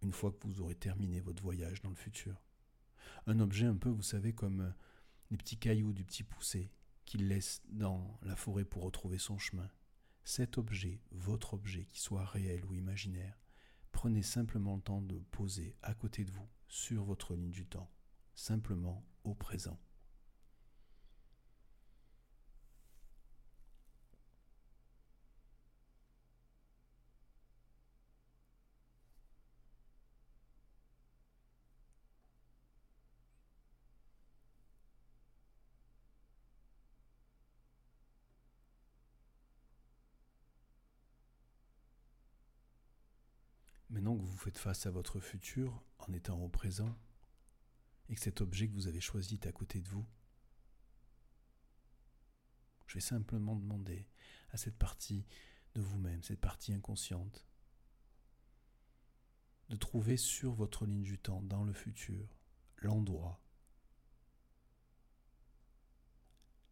une 0.03 0.13
fois 0.13 0.31
que 0.31 0.47
vous 0.47 0.61
aurez 0.61 0.75
terminé 0.75 1.21
votre 1.21 1.41
voyage 1.41 1.81
dans 1.81 1.89
le 1.89 1.95
futur. 1.95 2.39
Un 3.25 3.39
objet 3.39 3.65
un 3.65 3.75
peu, 3.75 3.89
vous 3.89 4.03
savez, 4.03 4.33
comme 4.33 4.73
les 5.31 5.37
petits 5.37 5.57
cailloux 5.57 5.91
du 5.91 6.03
petit 6.03 6.23
poussé 6.23 6.71
qu'il 7.05 7.27
laisse 7.27 7.63
dans 7.69 8.19
la 8.21 8.35
forêt 8.35 8.63
pour 8.63 8.83
retrouver 8.83 9.17
son 9.17 9.39
chemin. 9.39 9.69
Cet 10.23 10.57
objet, 10.57 11.01
votre 11.11 11.55
objet, 11.55 11.85
qui 11.85 11.99
soit 11.99 12.25
réel 12.25 12.63
ou 12.65 12.75
imaginaire, 12.75 13.41
prenez 13.91 14.21
simplement 14.21 14.75
le 14.75 14.81
temps 14.81 15.01
de 15.01 15.17
poser 15.31 15.75
à 15.81 15.95
côté 15.95 16.25
de 16.25 16.31
vous, 16.31 16.47
sur 16.67 17.03
votre 17.05 17.33
ligne 17.33 17.51
du 17.51 17.65
temps, 17.65 17.91
simplement 18.35 19.03
au 19.23 19.33
présent. 19.33 19.79
Maintenant 43.93 44.17
que 44.17 44.23
vous 44.23 44.37
faites 44.37 44.57
face 44.57 44.87
à 44.87 44.91
votre 44.91 45.19
futur 45.19 45.83
en 45.99 46.11
étant 46.13 46.41
au 46.41 46.49
présent, 46.49 46.97
et 48.09 48.15
que 48.15 48.21
cet 48.21 48.41
objet 48.41 48.67
que 48.67 48.73
vous 48.73 48.87
avez 48.87 48.99
choisi 48.99 49.35
est 49.35 49.45
à 49.45 49.51
côté 49.51 49.81
de 49.81 49.87
vous, 49.87 50.03
je 52.87 52.95
vais 52.95 53.01
simplement 53.01 53.55
demander 53.55 54.07
à 54.49 54.57
cette 54.57 54.79
partie 54.79 55.27
de 55.75 55.81
vous-même, 55.81 56.23
cette 56.23 56.41
partie 56.41 56.73
inconsciente, 56.73 57.45
de 59.69 59.75
trouver 59.75 60.17
sur 60.17 60.53
votre 60.53 60.87
ligne 60.87 61.03
du 61.03 61.19
temps, 61.19 61.43
dans 61.43 61.63
le 61.63 61.73
futur, 61.73 62.35
l'endroit, 62.77 63.43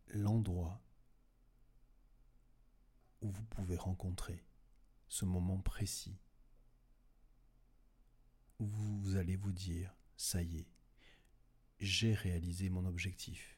l'endroit 0.07 0.81
où 3.21 3.29
vous 3.29 3.43
pouvez 3.43 3.77
rencontrer 3.77 4.43
ce 5.07 5.25
moment 5.25 5.59
précis 5.59 6.19
vous 8.65 9.15
allez 9.15 9.35
vous 9.35 9.51
dire, 9.51 9.95
ça 10.15 10.41
y 10.41 10.59
est, 10.59 10.67
j'ai 11.79 12.13
réalisé 12.13 12.69
mon 12.69 12.85
objectif. 12.85 13.57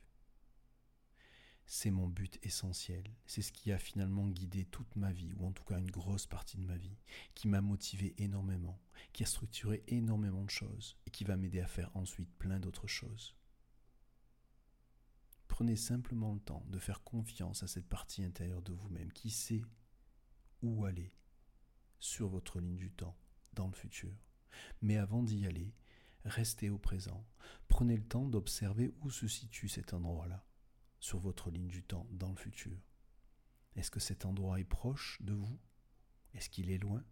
C'est 1.65 1.91
mon 1.91 2.07
but 2.07 2.39
essentiel, 2.43 3.03
c'est 3.25 3.41
ce 3.41 3.51
qui 3.51 3.72
a 3.72 3.77
finalement 3.77 4.27
guidé 4.27 4.65
toute 4.65 4.95
ma 4.95 5.12
vie, 5.12 5.33
ou 5.38 5.45
en 5.45 5.51
tout 5.51 5.63
cas 5.63 5.79
une 5.79 5.91
grosse 5.91 6.27
partie 6.27 6.57
de 6.57 6.65
ma 6.65 6.77
vie, 6.77 6.98
qui 7.36 7.48
m'a 7.48 7.62
motivé 7.62 8.13
énormément, 8.17 8.79
qui 9.13 9.24
a 9.24 9.25
structuré 9.25 9.83
énormément 9.88 10.43
de 10.43 10.50
choses, 10.50 10.98
et 11.05 11.10
qui 11.10 11.24
va 11.24 11.38
m'aider 11.38 11.62
à 11.62 11.67
faire 11.67 11.89
ensuite 11.95 12.31
plein 12.38 12.60
d'autres 12.60 12.88
choses. 12.88 13.36
Prenez 15.48 15.75
simplement 15.75 16.33
le 16.33 16.39
temps 16.39 16.65
de 16.67 16.79
faire 16.79 17.03
confiance 17.03 17.63
à 17.63 17.67
cette 17.67 17.88
partie 17.88 18.24
intérieure 18.24 18.62
de 18.62 18.74
vous-même 18.74 19.12
qui 19.13 19.29
sait 19.29 19.62
où 20.62 20.86
aller 20.86 21.13
sur 22.00 22.27
votre 22.27 22.60
ligne 22.60 22.77
du 22.77 22.91
temps 22.91 23.15
dans 23.53 23.67
le 23.67 23.74
futur. 23.74 24.13
Mais 24.81 24.98
avant 24.98 25.24
d'y 25.24 25.45
aller, 25.45 25.74
restez 26.25 26.69
au 26.69 26.77
présent. 26.77 27.25
Prenez 27.67 27.98
le 27.98 28.03
temps 28.07 28.27
d'observer 28.27 28.93
où 29.01 29.10
se 29.10 29.27
situe 29.27 29.69
cet 29.69 29.93
endroit-là, 29.93 30.45
sur 31.00 31.19
votre 31.19 31.50
ligne 31.50 31.67
du 31.67 31.83
temps, 31.83 32.07
dans 32.12 32.29
le 32.29 32.38
futur. 32.38 32.77
Est-ce 33.75 33.91
que 33.91 34.00
cet 34.00 34.25
endroit 34.25 34.60
est 34.60 34.65
proche 34.65 35.22
de 35.22 35.33
vous? 35.33 35.60
Est-ce 36.33 36.50
qu'il 36.50 36.69
est 36.69 36.77
loin? 36.77 37.03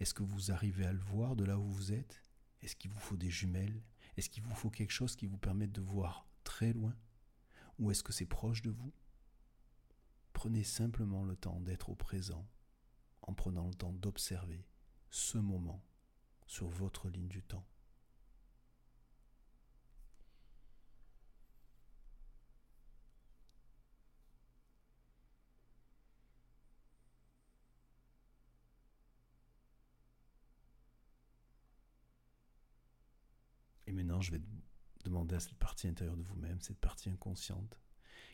Est-ce 0.00 0.14
que 0.14 0.22
vous 0.22 0.50
arrivez 0.52 0.86
à 0.86 0.92
le 0.92 1.00
voir 1.00 1.36
de 1.36 1.44
là 1.44 1.58
où 1.58 1.70
vous 1.70 1.92
êtes? 1.92 2.22
Est-ce 2.62 2.76
qu'il 2.76 2.90
vous 2.90 3.00
faut 3.00 3.16
des 3.16 3.30
jumelles? 3.30 3.82
Est-ce 4.16 4.30
qu'il 4.30 4.42
vous 4.42 4.54
faut 4.54 4.70
quelque 4.70 4.92
chose 4.92 5.16
qui 5.16 5.26
vous 5.26 5.38
permette 5.38 5.72
de 5.72 5.80
voir 5.80 6.26
très 6.44 6.72
loin? 6.72 6.94
Ou 7.78 7.90
est-ce 7.90 8.02
que 8.02 8.12
c'est 8.12 8.26
proche 8.26 8.62
de 8.62 8.70
vous? 8.70 8.92
Prenez 10.32 10.64
simplement 10.64 11.24
le 11.24 11.36
temps 11.36 11.60
d'être 11.60 11.90
au 11.90 11.94
présent 11.94 12.46
en 13.22 13.34
prenant 13.34 13.66
le 13.66 13.74
temps 13.74 13.92
d'observer 13.92 14.66
ce 15.10 15.38
moment 15.38 15.82
sur 16.46 16.68
votre 16.68 17.08
ligne 17.08 17.28
du 17.28 17.42
temps. 17.42 17.66
Et 33.88 33.92
maintenant, 33.92 34.20
je 34.20 34.32
vais 34.32 34.40
Demandez 35.06 35.36
à 35.36 35.40
cette 35.40 35.54
partie 35.54 35.86
intérieure 35.86 36.16
de 36.16 36.24
vous-même, 36.24 36.60
cette 36.60 36.80
partie 36.80 37.08
inconsciente, 37.08 37.80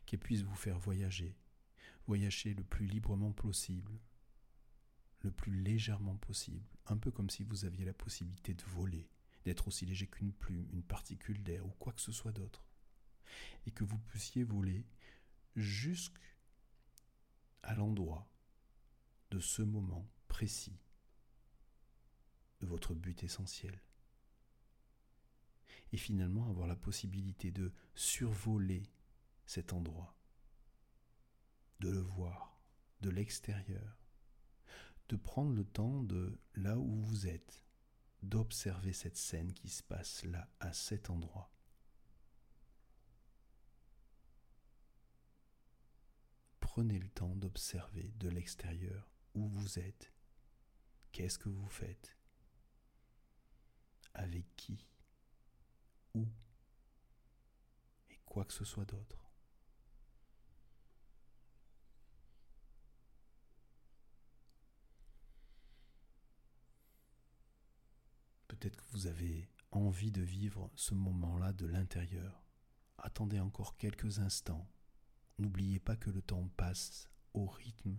qu'elle 0.07 0.21
puisse 0.21 0.41
vous 0.41 0.55
faire 0.55 0.79
voyager, 0.79 1.37
voyager 2.07 2.55
le 2.55 2.65
plus 2.65 2.87
librement 2.87 3.31
possible, 3.33 3.93
le 5.23 5.31
plus 5.31 5.53
légèrement 5.63 6.17
possible, 6.17 6.67
un 6.87 6.97
peu 6.97 7.11
comme 7.11 7.31
si 7.31 7.45
vous 7.45 7.65
aviez 7.65 7.85
la 7.85 7.95
possibilité 7.95 8.55
de 8.55 8.63
voler, 8.65 9.09
d'être 9.45 9.69
aussi 9.69 9.87
léger 9.87 10.07
qu'une 10.07 10.33
plume, 10.33 10.69
une 10.73 10.83
particule 10.83 11.43
d'air 11.43 11.67
ou 11.67 11.71
quoi 11.79 11.93
que 11.93 12.01
ce 12.01 12.13
soit 12.13 12.33
d'autre, 12.33 12.65
et 13.67 13.71
que 13.71 13.85
vous 13.85 13.99
puissiez 13.99 14.45
voler 14.45 14.87
jusqu'à 15.57 16.21
l'endroit 17.77 18.29
de 19.31 19.39
ce 19.39 19.63
moment 19.63 20.09
précis 20.29 20.79
de 22.61 22.67
votre 22.67 22.95
but 22.95 23.23
essentiel. 23.25 23.81
Et 25.93 25.97
finalement 25.97 26.49
avoir 26.49 26.67
la 26.67 26.77
possibilité 26.77 27.51
de 27.51 27.73
survoler 27.95 28.83
cet 29.47 29.73
endroit, 29.73 30.17
de 31.81 31.91
le 31.91 32.01
voir 32.01 32.59
de 33.01 33.11
l'extérieur, 33.11 34.02
de 35.09 35.17
prendre 35.17 35.53
le 35.53 35.65
temps 35.65 36.03
de 36.03 36.39
là 36.55 36.79
où 36.79 37.03
vous 37.03 37.27
êtes, 37.27 37.65
d'observer 38.23 38.93
cette 38.93 39.17
scène 39.17 39.53
qui 39.53 39.69
se 39.69 39.83
passe 39.83 40.25
là, 40.25 40.49
à 40.61 40.73
cet 40.73 41.11
endroit. 41.11 41.53
Prenez 46.61 46.99
le 46.99 47.09
temps 47.11 47.37
d'observer 47.37 48.13
de 48.17 48.29
l'extérieur 48.29 49.11
où 49.35 49.47
vous 49.47 49.79
êtes, 49.79 50.13
qu'est-ce 51.11 51.39
que 51.39 51.51
vous 51.51 51.69
faites, 51.69 52.17
avec 54.15 54.47
qui, 54.57 54.87
où, 56.15 56.27
et 58.11 58.19
quoi 58.25 58.45
que 58.45 58.53
ce 58.53 58.65
soit 58.65 58.85
d'autre. 58.85 59.22
Peut-être 68.63 68.77
que 68.77 68.93
vous 68.93 69.09
avez 69.09 69.49
envie 69.73 70.13
de 70.13 70.23
vivre 70.23 70.71
ce 70.77 70.95
moment-là 70.95 71.53
de 71.53 71.67
l'intérieur. 71.67 72.45
Attendez 72.97 73.41
encore 73.41 73.77
quelques 73.77 74.21
instants. 74.21 74.71
N'oubliez 75.39 75.81
pas 75.81 75.97
que 75.97 76.11
le 76.11 76.23
temps 76.23 76.47
passe 76.57 77.11
au 77.35 77.47
rythme 77.47 77.99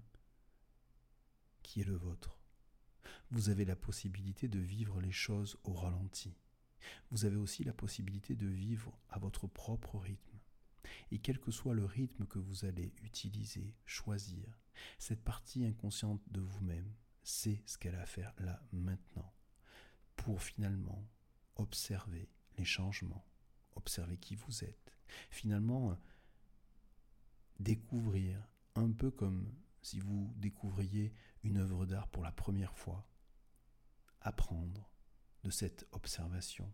qui 1.63 1.81
est 1.81 1.83
le 1.83 1.97
vôtre. 1.97 2.39
Vous 3.29 3.49
avez 3.49 3.65
la 3.65 3.75
possibilité 3.75 4.47
de 4.47 4.59
vivre 4.59 5.01
les 5.01 5.11
choses 5.11 5.57
au 5.65 5.73
ralenti. 5.73 6.33
Vous 7.11 7.25
avez 7.25 7.35
aussi 7.35 7.65
la 7.65 7.73
possibilité 7.73 8.33
de 8.33 8.47
vivre 8.47 8.97
à 9.09 9.19
votre 9.19 9.47
propre 9.47 9.99
rythme. 9.99 10.39
Et 11.11 11.19
quel 11.19 11.41
que 11.41 11.51
soit 11.51 11.75
le 11.75 11.83
rythme 11.83 12.25
que 12.25 12.39
vous 12.39 12.63
allez 12.63 12.93
utiliser, 13.03 13.75
choisir, 13.83 14.61
cette 14.97 15.25
partie 15.25 15.65
inconsciente 15.65 16.21
de 16.31 16.39
vous-même 16.39 16.95
sait 17.21 17.61
ce 17.65 17.77
qu'elle 17.77 17.95
a 17.95 18.03
à 18.03 18.05
faire 18.05 18.33
là 18.37 18.63
maintenant 18.71 19.33
pour 20.15 20.41
finalement 20.41 21.07
observer 21.55 22.29
les 22.57 22.65
changements, 22.65 23.25
observer 23.75 24.17
qui 24.17 24.35
vous 24.35 24.63
êtes, 24.63 24.97
finalement 25.29 25.91
euh, 25.91 25.95
découvrir 27.59 28.47
un 28.75 28.91
peu 28.91 29.11
comme 29.11 29.53
si 29.81 29.99
vous 29.99 30.33
découvriez 30.37 31.13
une 31.43 31.57
œuvre 31.57 31.85
d'art 31.85 32.07
pour 32.07 32.23
la 32.23 32.31
première 32.31 32.75
fois, 32.77 33.07
apprendre 34.21 34.89
de 35.43 35.49
cette 35.49 35.85
observation 35.91 36.71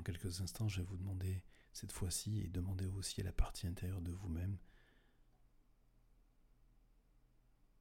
Dans 0.00 0.04
instants, 0.42 0.68
je 0.68 0.80
vais 0.80 0.86
vous 0.86 0.96
demander 0.96 1.42
cette 1.72 1.92
fois-ci 1.92 2.40
et 2.40 2.48
demander 2.48 2.86
aussi 2.86 3.20
à 3.20 3.24
la 3.24 3.32
partie 3.32 3.66
intérieure 3.66 4.00
de 4.00 4.12
vous-même 4.12 4.56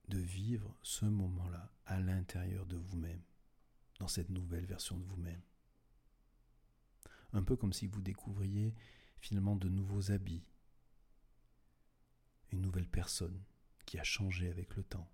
de 0.10 0.18
vivre 0.18 0.76
ce 0.82 1.06
moment-là 1.06 1.72
à 1.86 2.00
l'intérieur 2.00 2.66
de 2.66 2.76
vous-même, 2.76 3.22
dans 4.00 4.08
cette 4.08 4.30
nouvelle 4.30 4.66
version 4.66 4.98
de 4.98 5.04
vous-même. 5.04 5.42
Un 7.34 7.44
peu 7.44 7.56
comme 7.56 7.74
si 7.74 7.86
vous 7.86 8.02
découvriez 8.02 8.74
finalement 9.20 9.56
de 9.56 9.70
nouveaux 9.70 10.12
habits, 10.12 10.44
une 12.52 12.62
nouvelle 12.62 12.88
personne 12.88 13.40
qui 13.86 14.00
a 14.00 14.04
changé 14.04 14.50
avec 14.50 14.76
le 14.76 14.84
temps. 14.84 15.12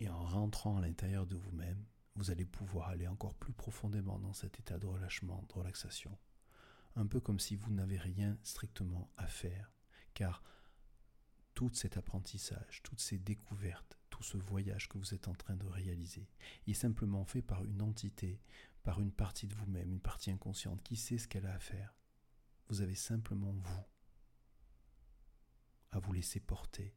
Et 0.00 0.08
en 0.08 0.22
rentrant 0.22 0.76
à 0.76 0.82
l'intérieur 0.82 1.26
de 1.26 1.36
vous-même, 1.36 1.82
vous 2.16 2.30
allez 2.30 2.44
pouvoir 2.44 2.88
aller 2.88 3.06
encore 3.06 3.34
plus 3.34 3.52
profondément 3.52 4.18
dans 4.18 4.32
cet 4.32 4.58
état 4.58 4.78
de 4.78 4.86
relâchement, 4.86 5.44
de 5.48 5.54
relaxation. 5.54 6.16
Un 6.96 7.06
peu 7.06 7.20
comme 7.20 7.38
si 7.38 7.56
vous 7.56 7.70
n'avez 7.70 7.98
rien 7.98 8.36
strictement 8.42 9.10
à 9.16 9.26
faire, 9.26 9.72
car 10.14 10.42
tout 11.54 11.70
cet 11.72 11.96
apprentissage, 11.96 12.82
toutes 12.82 13.00
ces 13.00 13.18
découvertes, 13.18 13.98
tout 14.10 14.22
ce 14.22 14.36
voyage 14.36 14.88
que 14.88 14.98
vous 14.98 15.14
êtes 15.14 15.28
en 15.28 15.34
train 15.34 15.56
de 15.56 15.66
réaliser 15.66 16.28
est 16.66 16.74
simplement 16.74 17.24
fait 17.24 17.42
par 17.42 17.64
une 17.64 17.82
entité, 17.82 18.40
par 18.82 19.00
une 19.00 19.12
partie 19.12 19.46
de 19.46 19.54
vous-même, 19.54 19.92
une 19.92 20.00
partie 20.00 20.30
inconsciente 20.30 20.82
qui 20.82 20.96
sait 20.96 21.18
ce 21.18 21.28
qu'elle 21.28 21.46
a 21.46 21.54
à 21.54 21.58
faire. 21.58 21.94
Vous 22.68 22.82
avez 22.82 22.94
simplement 22.94 23.52
vous 23.52 23.84
à 25.92 25.98
vous 25.98 26.12
laisser 26.12 26.40
porter 26.40 26.94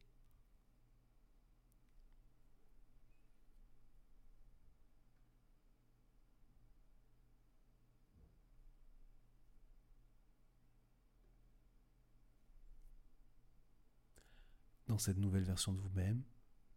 Dans 14.94 14.98
cette 14.98 15.18
nouvelle 15.18 15.42
version 15.42 15.72
de 15.72 15.80
vous-même, 15.80 16.22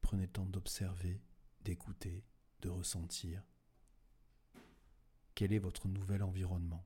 prenez 0.01 0.23
le 0.23 0.31
temps 0.31 0.47
d'observer, 0.47 1.21
d'écouter, 1.61 2.25
de 2.61 2.69
ressentir. 2.69 3.43
Quel 5.35 5.53
est 5.53 5.59
votre 5.59 5.87
nouvel 5.87 6.23
environnement? 6.23 6.83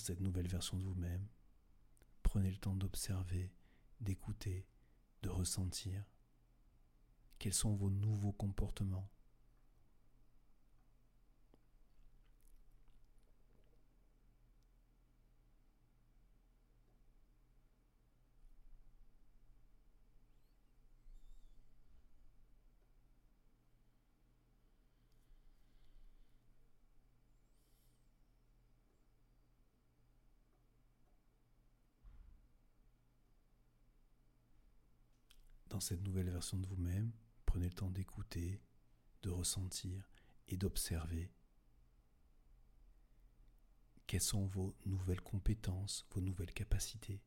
Cette 0.00 0.20
nouvelle 0.20 0.48
version 0.48 0.76
de 0.76 0.84
vous-même, 0.84 1.26
prenez 2.22 2.50
le 2.50 2.56
temps 2.56 2.76
d'observer, 2.76 3.52
d'écouter, 4.00 4.66
de 5.22 5.28
ressentir. 5.28 6.04
Quels 7.38 7.54
sont 7.54 7.74
vos 7.74 7.90
nouveaux 7.90 8.32
comportements 8.32 9.10
cette 35.80 36.02
nouvelle 36.02 36.30
version 36.30 36.58
de 36.58 36.66
vous-même, 36.66 37.12
prenez 37.46 37.66
le 37.66 37.74
temps 37.74 37.90
d'écouter, 37.90 38.60
de 39.22 39.30
ressentir 39.30 40.10
et 40.48 40.56
d'observer 40.56 41.32
quelles 44.06 44.20
sont 44.22 44.46
vos 44.46 44.74
nouvelles 44.86 45.20
compétences, 45.20 46.06
vos 46.12 46.22
nouvelles 46.22 46.52
capacités, 46.54 47.22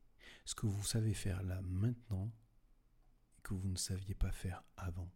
ce 0.46 0.56
que 0.56 0.66
vous 0.66 0.84
savez 0.84 1.14
faire 1.14 1.44
là 1.44 1.62
maintenant 1.62 2.34
et 3.38 3.42
que 3.42 3.54
vous 3.54 3.70
ne 3.70 3.78
saviez 3.78 4.16
pas 4.16 4.32
faire 4.32 4.64
avant. 4.78 5.12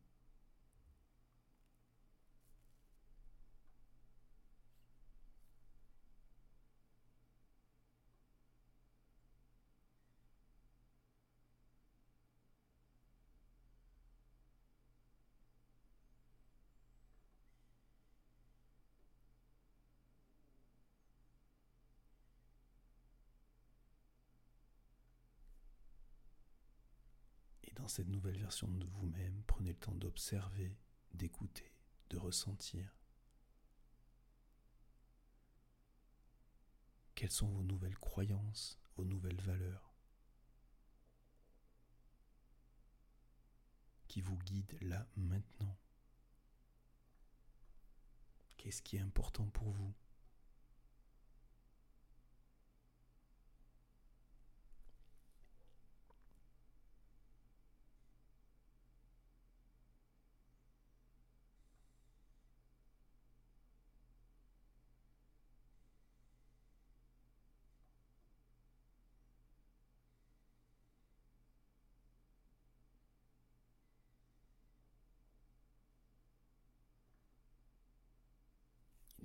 Dans 27.86 27.90
cette 27.90 28.08
nouvelle 28.08 28.40
version 28.40 28.68
de 28.68 28.84
vous-même, 28.84 29.44
prenez 29.46 29.70
le 29.70 29.78
temps 29.78 29.94
d'observer, 29.94 30.76
d'écouter, 31.14 31.72
de 32.10 32.18
ressentir. 32.18 32.98
Quelles 37.14 37.30
sont 37.30 37.48
vos 37.48 37.62
nouvelles 37.62 38.00
croyances, 38.00 38.80
vos 38.98 39.06
nouvelles 39.06 39.40
valeurs 39.40 39.94
qui 44.08 44.20
vous 44.22 44.40
guident 44.40 44.80
là 44.82 45.06
maintenant 45.16 45.78
Qu'est-ce 48.58 48.82
qui 48.82 48.98
est 48.98 49.02
important 49.02 49.46
pour 49.46 49.70
vous 49.70 49.94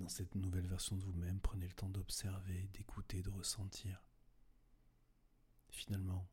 cette 0.11 0.35
nouvelle 0.35 0.67
version 0.67 0.97
de 0.97 1.03
vous-même, 1.03 1.39
prenez 1.39 1.67
le 1.67 1.73
temps 1.73 1.89
d'observer, 1.89 2.67
d'écouter, 2.73 3.21
de 3.21 3.29
ressentir. 3.29 4.03
Finalement, 5.69 6.29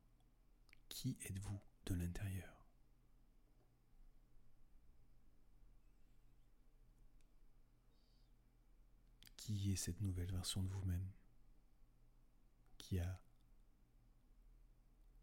qui 0.89 1.17
êtes-vous 1.23 1.61
de 1.87 1.95
l'intérieur? 1.95 2.67
Qui 9.37 9.73
est 9.73 9.77
cette 9.77 10.01
nouvelle 10.01 10.33
version 10.33 10.63
de 10.63 10.69
vous-même? 10.69 11.13
Qui 12.79 12.99
a 12.99 13.23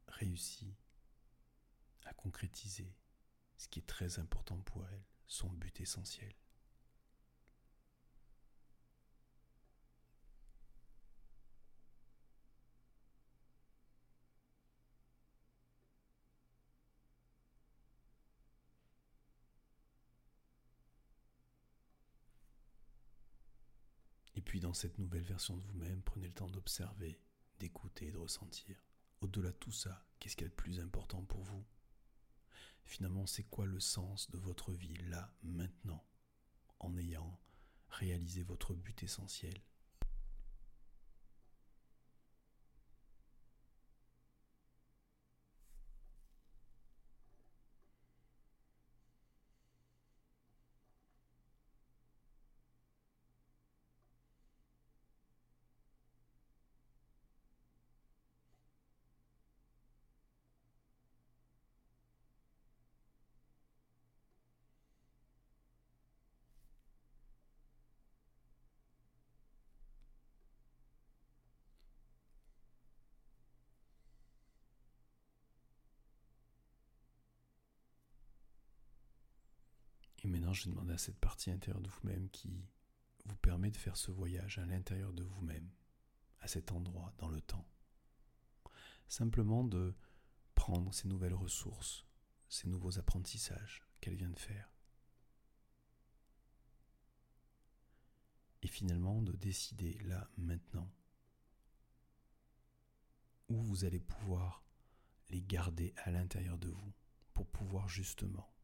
réussi 0.08 0.78
à 2.06 2.14
concrétiser 2.14 2.96
ce 3.58 3.68
qui 3.68 3.80
est 3.80 3.88
très 3.88 4.18
important 4.18 4.58
pour 4.62 4.88
elle, 4.88 5.04
son 5.28 5.50
but 5.50 5.82
essentiel? 5.82 6.34
Puis 24.46 24.60
dans 24.60 24.74
cette 24.74 24.98
nouvelle 25.00 25.24
version 25.24 25.58
de 25.58 25.64
vous-même, 25.64 26.02
prenez 26.04 26.28
le 26.28 26.34
temps 26.34 26.50
d'observer, 26.50 27.20
d'écouter, 27.60 28.12
de 28.12 28.18
ressentir. 28.18 28.78
Au-delà 29.22 29.50
de 29.50 29.58
tout 29.58 29.72
ça, 29.72 30.06
qu'est-ce 30.20 30.36
qui 30.36 30.44
est 30.44 30.48
le 30.48 30.54
plus 30.54 30.80
important 30.80 31.24
pour 31.24 31.44
vous? 31.44 31.66
Finalement, 32.84 33.26
c'est 33.26 33.44
quoi 33.44 33.66
le 33.66 33.80
sens 33.80 34.30
de 34.30 34.38
votre 34.38 34.72
vie 34.72 34.96
là, 35.10 35.34
maintenant, 35.42 36.06
en 36.80 36.96
ayant 36.98 37.40
réalisé 37.90 38.44
votre 38.44 38.76
but 38.76 39.02
essentiel? 39.04 39.60
Et 80.26 80.28
maintenant, 80.28 80.54
je 80.54 80.66
vais 80.66 80.72
demander 80.72 80.94
à 80.94 80.98
cette 80.98 81.20
partie 81.20 81.52
intérieure 81.52 81.84
de 81.84 81.88
vous-même 81.88 82.32
qui 82.32 82.68
vous 83.26 83.36
permet 83.36 83.70
de 83.70 83.78
faire 83.78 83.96
ce 83.96 84.10
voyage 84.10 84.58
à 84.58 84.66
l'intérieur 84.66 85.14
de 85.14 85.22
vous-même, 85.22 85.70
à 86.40 86.48
cet 86.48 86.72
endroit, 86.72 87.14
dans 87.20 87.30
le 87.30 87.42
temps. 87.42 87.70
Simplement 89.08 89.64
de 89.64 89.96
prendre 90.56 90.92
ces 90.96 91.08
nouvelles 91.08 91.36
ressources, 91.36 92.08
ces 92.50 92.68
nouveaux 92.68 92.98
apprentissages 92.98 93.84
qu'elle 94.02 94.16
vient 94.16 94.32
de 94.32 94.40
faire. 94.40 94.68
Et 98.64 98.68
finalement 98.68 99.22
de 99.22 99.34
décider 99.34 99.94
là, 100.06 100.28
maintenant, 100.38 100.92
où 103.48 103.62
vous 103.62 103.86
allez 103.86 104.00
pouvoir 104.00 104.66
les 105.30 105.44
garder 105.44 105.94
à 105.98 106.10
l'intérieur 106.10 106.58
de 106.58 106.70
vous 106.70 106.94
pour 107.36 107.48
pouvoir 107.48 107.88
justement 107.88 108.55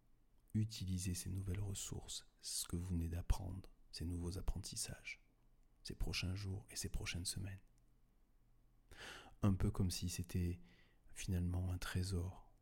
utiliser 0.54 1.14
ces 1.14 1.30
nouvelles 1.30 1.60
ressources, 1.62 2.26
ce 2.42 2.66
que 2.68 2.76
vous 2.76 2.90
venez 2.90 3.08
d'apprendre, 3.08 3.70
ces 3.92 4.06
nouveaux 4.06 4.38
apprentissages, 4.38 5.22
ces 5.84 5.96
prochains 5.96 6.36
jours 6.36 6.66
et 6.70 6.76
ces 6.76 6.90
prochaines 6.90 7.26
semaines. 7.26 7.60
Un 9.44 9.54
peu 9.54 9.72
comme 9.72 9.92
si 9.92 10.10
c'était 10.10 10.60
finalement 11.14 11.72
un 11.72 11.78
trésor, 11.78 12.54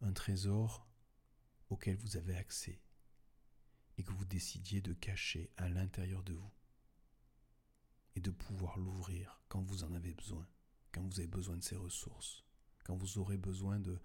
un 0.00 0.12
trésor 0.12 0.88
auquel 1.68 1.96
vous 1.96 2.16
avez 2.16 2.36
accès 2.36 2.80
et 3.98 4.02
que 4.02 4.12
vous 4.12 4.24
décidiez 4.24 4.80
de 4.80 4.92
cacher 4.92 5.50
à 5.56 5.68
l'intérieur 5.68 6.22
de 6.22 6.34
vous 6.34 6.52
et 8.14 8.20
de 8.20 8.30
pouvoir 8.30 8.78
l'ouvrir 8.78 9.42
quand 9.48 9.62
vous 9.62 9.84
en 9.84 9.92
avez 9.92 10.14
besoin, 10.14 10.46
quand 10.92 11.02
vous 11.02 11.20
avez 11.20 11.28
besoin 11.28 11.56
de 11.56 11.62
ces 11.62 11.76
ressources, 11.76 12.44
quand 12.84 12.96
vous 12.96 13.18
aurez 13.18 13.38
besoin 13.38 13.78
de 13.78 14.00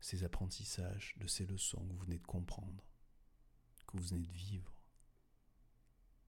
ces 0.00 0.24
apprentissages, 0.24 1.14
de 1.18 1.26
ces 1.26 1.46
leçons 1.46 1.84
que 1.86 1.92
vous 1.92 2.04
venez 2.04 2.18
de 2.18 2.26
comprendre, 2.26 2.84
que 3.86 3.96
vous 3.96 4.04
venez 4.04 4.26
de 4.26 4.32
vivre, 4.32 4.74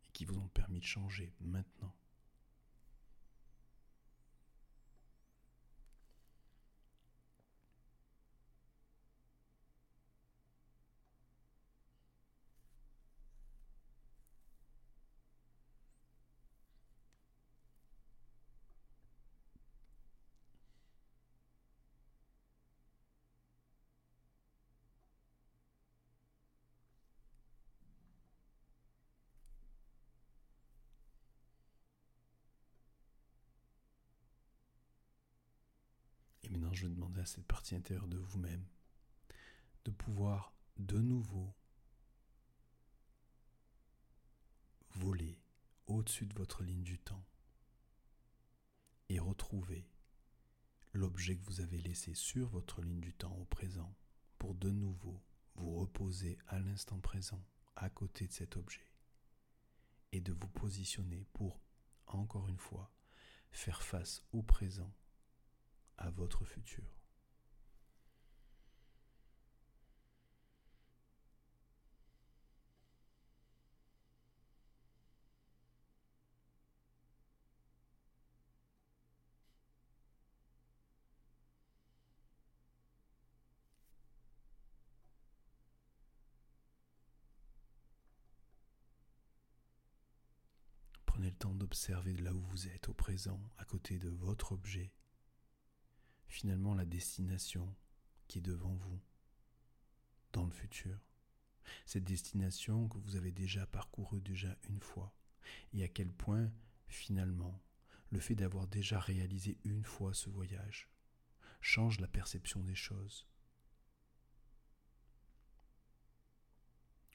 et 0.08 0.12
qui 0.12 0.24
vous 0.24 0.38
ont 0.38 0.48
permis 0.48 0.80
de 0.80 0.84
changer 0.84 1.34
maintenant. 1.40 1.94
Je 36.74 36.86
demander 36.86 37.20
à 37.20 37.26
cette 37.26 37.46
partie 37.46 37.74
intérieure 37.74 38.08
de 38.08 38.18
vous-même 38.18 38.64
de 39.84 39.90
pouvoir 39.90 40.54
de 40.76 40.98
nouveau 40.98 41.54
voler 44.94 45.40
au-dessus 45.86 46.26
de 46.26 46.34
votre 46.34 46.62
ligne 46.62 46.82
du 46.82 46.98
temps 46.98 47.24
et 49.08 49.18
retrouver 49.18 49.88
l'objet 50.92 51.36
que 51.36 51.44
vous 51.44 51.60
avez 51.60 51.78
laissé 51.78 52.14
sur 52.14 52.48
votre 52.48 52.82
ligne 52.82 53.00
du 53.00 53.14
temps 53.14 53.34
au 53.36 53.44
présent 53.44 53.94
pour 54.38 54.54
de 54.54 54.70
nouveau 54.70 55.22
vous 55.54 55.78
reposer 55.78 56.38
à 56.48 56.58
l'instant 56.58 56.98
présent 57.00 57.44
à 57.76 57.90
côté 57.90 58.26
de 58.26 58.32
cet 58.32 58.56
objet 58.56 58.92
et 60.12 60.20
de 60.20 60.32
vous 60.32 60.48
positionner 60.48 61.26
pour, 61.32 61.60
encore 62.06 62.48
une 62.48 62.58
fois, 62.58 62.92
faire 63.52 63.82
face 63.82 64.22
au 64.32 64.42
présent 64.42 64.92
à 66.00 66.10
votre 66.10 66.44
futur. 66.44 66.84
Prenez 91.06 91.30
le 91.30 91.36
temps 91.36 91.54
d'observer 91.54 92.16
là 92.16 92.32
où 92.32 92.40
vous 92.40 92.68
êtes 92.68 92.88
au 92.88 92.94
présent, 92.94 93.40
à 93.58 93.64
côté 93.66 93.98
de 93.98 94.08
votre 94.08 94.52
objet, 94.52 94.90
finalement 96.30 96.74
la 96.74 96.86
destination 96.86 97.74
qui 98.28 98.38
est 98.38 98.42
devant 98.42 98.74
vous, 98.74 99.00
dans 100.32 100.44
le 100.44 100.52
futur. 100.52 100.98
Cette 101.86 102.04
destination 102.04 102.88
que 102.88 102.98
vous 102.98 103.16
avez 103.16 103.32
déjà 103.32 103.66
parcourue 103.66 104.20
déjà 104.20 104.56
une 104.68 104.80
fois, 104.80 105.12
et 105.72 105.82
à 105.82 105.88
quel 105.88 106.12
point, 106.12 106.50
finalement, 106.86 107.60
le 108.10 108.20
fait 108.20 108.36
d'avoir 108.36 108.68
déjà 108.68 108.98
réalisé 109.00 109.58
une 109.64 109.84
fois 109.84 110.14
ce 110.14 110.30
voyage 110.30 110.88
change 111.60 112.00
la 112.00 112.08
perception 112.08 112.62
des 112.62 112.74
choses. 112.74 113.26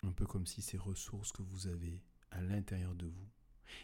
Un 0.04 0.12
peu 0.12 0.26
comme 0.26 0.46
si 0.46 0.62
ces 0.62 0.78
ressources 0.78 1.32
que 1.32 1.42
vous 1.42 1.68
avez 1.68 2.04
à 2.32 2.42
l'intérieur 2.42 2.96
de 2.96 3.08
vous 3.08 3.30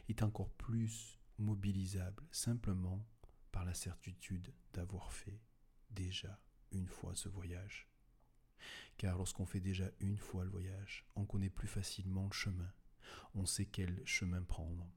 est 0.09 0.23
encore 0.23 0.51
plus 0.51 1.19
mobilisable 1.37 2.23
simplement 2.31 3.03
par 3.51 3.65
la 3.65 3.73
certitude 3.73 4.53
d'avoir 4.73 5.11
fait 5.11 5.41
déjà 5.89 6.39
une 6.71 6.87
fois 6.87 7.15
ce 7.15 7.29
voyage. 7.29 7.87
Car 8.97 9.17
lorsqu'on 9.17 9.45
fait 9.45 9.59
déjà 9.59 9.89
une 9.99 10.17
fois 10.17 10.43
le 10.43 10.51
voyage, 10.51 11.05
on 11.15 11.25
connaît 11.25 11.49
plus 11.49 11.67
facilement 11.67 12.25
le 12.25 12.33
chemin, 12.33 12.71
on 13.33 13.45
sait 13.45 13.65
quel 13.65 14.05
chemin 14.05 14.43
prendre, 14.43 14.87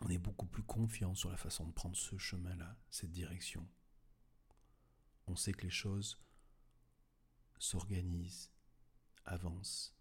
on 0.00 0.08
est 0.08 0.18
beaucoup 0.18 0.46
plus 0.46 0.62
confiant 0.62 1.14
sur 1.14 1.30
la 1.30 1.36
façon 1.36 1.66
de 1.66 1.72
prendre 1.72 1.96
ce 1.96 2.18
chemin-là, 2.18 2.76
cette 2.90 3.12
direction. 3.12 3.68
On 5.26 5.36
sait 5.36 5.52
que 5.52 5.62
les 5.62 5.70
choses 5.70 6.20
s'organisent, 7.58 8.50
avancent, 9.24 9.96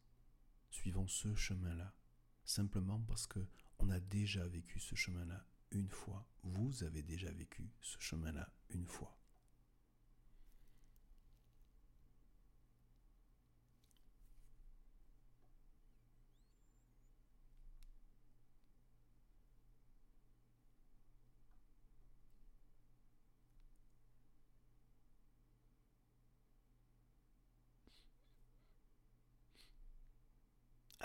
suivant 0.69 1.07
ce 1.07 1.35
chemin-là 1.35 1.93
simplement 2.43 2.99
parce 3.01 3.27
que 3.27 3.47
on 3.79 3.89
a 3.89 3.99
déjà 3.99 4.45
vécu 4.47 4.79
ce 4.79 4.95
chemin-là 4.95 5.45
une 5.73 5.89
fois. 5.89 6.25
Vous 6.43 6.83
avez 6.83 7.01
déjà 7.01 7.31
vécu 7.31 7.69
ce 7.81 7.97
chemin-là 7.99 8.49
une 8.69 8.87
fois. 8.87 9.17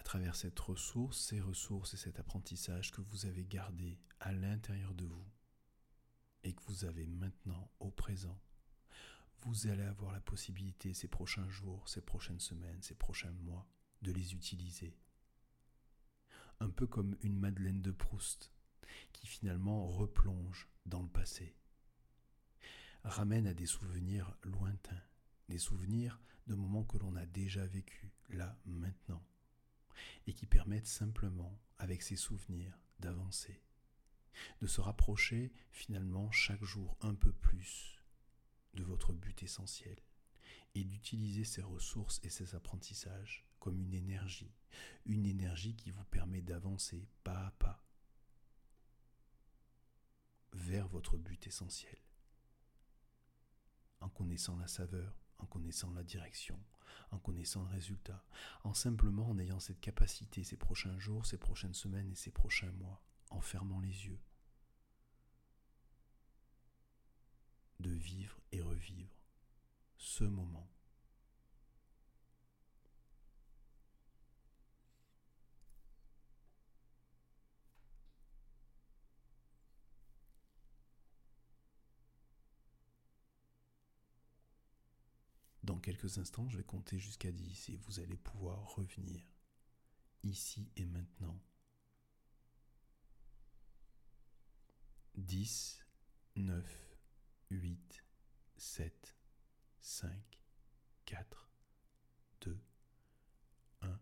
Travers 0.09 0.37
cette 0.37 0.59
ressource, 0.59 1.19
ces 1.19 1.39
ressources 1.39 1.93
et 1.93 1.99
cet 1.99 2.19
apprentissage 2.19 2.93
que 2.93 3.03
vous 3.03 3.27
avez 3.27 3.45
gardé 3.45 4.01
à 4.21 4.33
l'intérieur 4.33 4.95
de 4.95 5.05
vous 5.05 5.31
et 6.45 6.55
que 6.55 6.63
vous 6.63 6.87
avez 6.87 7.05
maintenant 7.05 7.71
au 7.79 7.91
présent, 7.91 8.41
vous 9.43 9.67
allez 9.67 9.83
avoir 9.83 10.15
la 10.15 10.23
possibilité 10.23 10.95
ces 10.95 11.09
prochains 11.09 11.47
jours, 11.51 11.87
ces 11.91 12.01
prochaines 12.01 12.41
semaines, 12.41 12.81
ces 12.81 12.95
prochains 12.95 13.33
mois 13.33 13.69
de 14.01 14.11
les 14.11 14.33
utiliser. 14.33 14.97
Un 16.59 16.71
peu 16.71 16.87
comme 16.87 17.15
une 17.21 17.37
Madeleine 17.37 17.83
de 17.83 17.91
Proust 17.91 18.51
qui 19.13 19.27
finalement 19.27 19.89
replonge 19.89 20.71
dans 20.87 21.03
le 21.03 21.09
passé, 21.11 21.55
ramène 23.05 23.47
à 23.47 23.53
des 23.53 23.67
souvenirs 23.67 24.35
lointains, 24.43 25.03
des 25.51 25.59
souvenirs 25.59 26.19
de 26.47 26.55
moments 26.55 26.85
que 26.85 26.97
l'on 26.97 27.15
a 27.15 27.27
déjà 27.27 27.67
vécus, 27.67 28.11
là, 28.31 28.59
maintenant 28.65 29.23
et 30.27 30.35
qui 30.35 30.47
permettent 30.47 30.87
simplement, 30.87 31.59
avec 31.79 32.03
ces 32.03 32.17
souvenirs, 32.17 32.79
d'avancer, 33.01 33.63
de 34.61 34.67
se 34.67 34.81
rapprocher 34.81 35.53
finalement 35.71 36.31
chaque 36.31 36.65
jour 36.65 36.97
un 37.01 37.15
peu 37.15 37.33
plus 37.33 38.01
de 38.75 38.83
votre 38.83 39.13
but 39.13 39.43
essentiel 39.43 39.99
et 40.75 40.85
d'utiliser 40.85 41.45
ces 41.45 41.63
ressources 41.63 42.21
et 42.25 42.31
ces 42.31 42.55
apprentissages 42.55 43.47
comme 43.59 43.81
une 43.81 43.95
énergie, 43.95 44.55
une 45.07 45.27
énergie 45.27 45.75
qui 45.75 45.91
vous 45.91 46.05
permet 46.05 46.43
d'avancer 46.43 47.09
pas 47.25 47.47
à 47.47 47.51
pas 47.53 47.85
vers 50.53 50.89
votre 50.89 51.17
but 51.17 51.47
essentiel, 51.47 51.99
en 54.01 54.09
connaissant 54.09 54.57
la 54.57 54.69
saveur, 54.69 55.13
en 55.39 55.47
connaissant 55.47 55.91
la 55.91 56.03
direction, 56.03 56.59
en 57.11 57.19
connaissant 57.19 57.63
le 57.63 57.69
résultat, 57.69 58.25
en 58.65 58.75
simplement 58.75 59.29
en 59.29 59.39
ayant 59.39 59.61
cette 59.61 59.81
capacité 59.81 60.45
ces 60.45 60.57
prochains 60.57 60.99
jours, 60.99 61.27
ces 61.27 61.39
prochaines 61.39 61.75
semaines 61.75 62.11
et 62.11 62.17
ces 62.17 62.31
prochains 62.31 62.73
mois, 62.73 63.03
en 63.31 63.41
fermant 63.41 63.81
les 63.81 64.07
yeux, 64.07 64.21
de 67.81 67.91
vivre 67.91 68.41
et 68.53 68.61
revivre 68.61 69.15
ce 69.97 70.25
moment 70.25 70.69
Quelques 85.81 86.19
instants, 86.19 86.49
je 86.49 86.57
vais 86.57 86.65
compter 86.65 86.99
jusqu'à 86.99 87.33
10 87.33 87.71
et 87.71 87.77
vous 87.77 88.01
allez 88.01 88.17
pouvoir 88.17 88.75
revenir 88.75 89.23
ici 90.23 90.71
et 90.77 90.85
maintenant. 90.85 91.39
10, 95.17 95.85
9, 96.37 96.99
8, 97.51 98.05
7, 98.57 99.17
5, 99.81 100.11
4, 101.07 101.51
2, 102.43 102.61
1, 103.83 104.01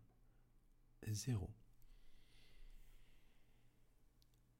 0. 1.07 1.49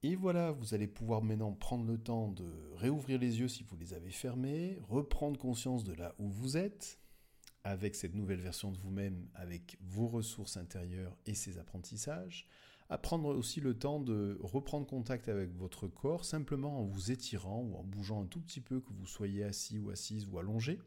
Et 0.02 0.14
voilà, 0.14 0.52
vous 0.52 0.74
allez 0.74 0.86
pouvoir 0.86 1.22
maintenant 1.22 1.52
prendre 1.52 1.84
le 1.84 1.98
temps 1.98 2.28
de 2.28 2.72
réouvrir 2.76 3.18
les 3.18 3.40
yeux 3.40 3.48
si 3.48 3.64
vous 3.64 3.76
les 3.76 3.94
avez 3.94 4.10
fermés, 4.10 4.78
reprendre 4.88 5.38
conscience 5.38 5.82
de 5.84 5.92
là 5.92 6.14
où 6.18 6.28
vous 6.28 6.56
êtes, 6.56 7.00
avec 7.68 7.94
cette 7.94 8.14
nouvelle 8.14 8.40
version 8.40 8.72
de 8.72 8.78
vous-même, 8.78 9.28
avec 9.34 9.76
vos 9.82 10.06
ressources 10.06 10.56
intérieures 10.56 11.14
et 11.26 11.34
ces 11.34 11.58
apprentissages, 11.58 12.48
à 12.88 12.96
prendre 12.96 13.36
aussi 13.36 13.60
le 13.60 13.78
temps 13.78 14.00
de 14.00 14.38
reprendre 14.40 14.86
contact 14.86 15.28
avec 15.28 15.54
votre 15.54 15.86
corps, 15.86 16.24
simplement 16.24 16.80
en 16.80 16.84
vous 16.84 17.10
étirant 17.10 17.60
ou 17.60 17.76
en 17.76 17.84
bougeant 17.84 18.22
un 18.22 18.26
tout 18.26 18.40
petit 18.40 18.62
peu, 18.62 18.80
que 18.80 18.94
vous 18.94 19.06
soyez 19.06 19.44
assis 19.44 19.78
ou 19.78 19.90
assise 19.90 20.26
ou 20.26 20.38
allongé. 20.38 20.80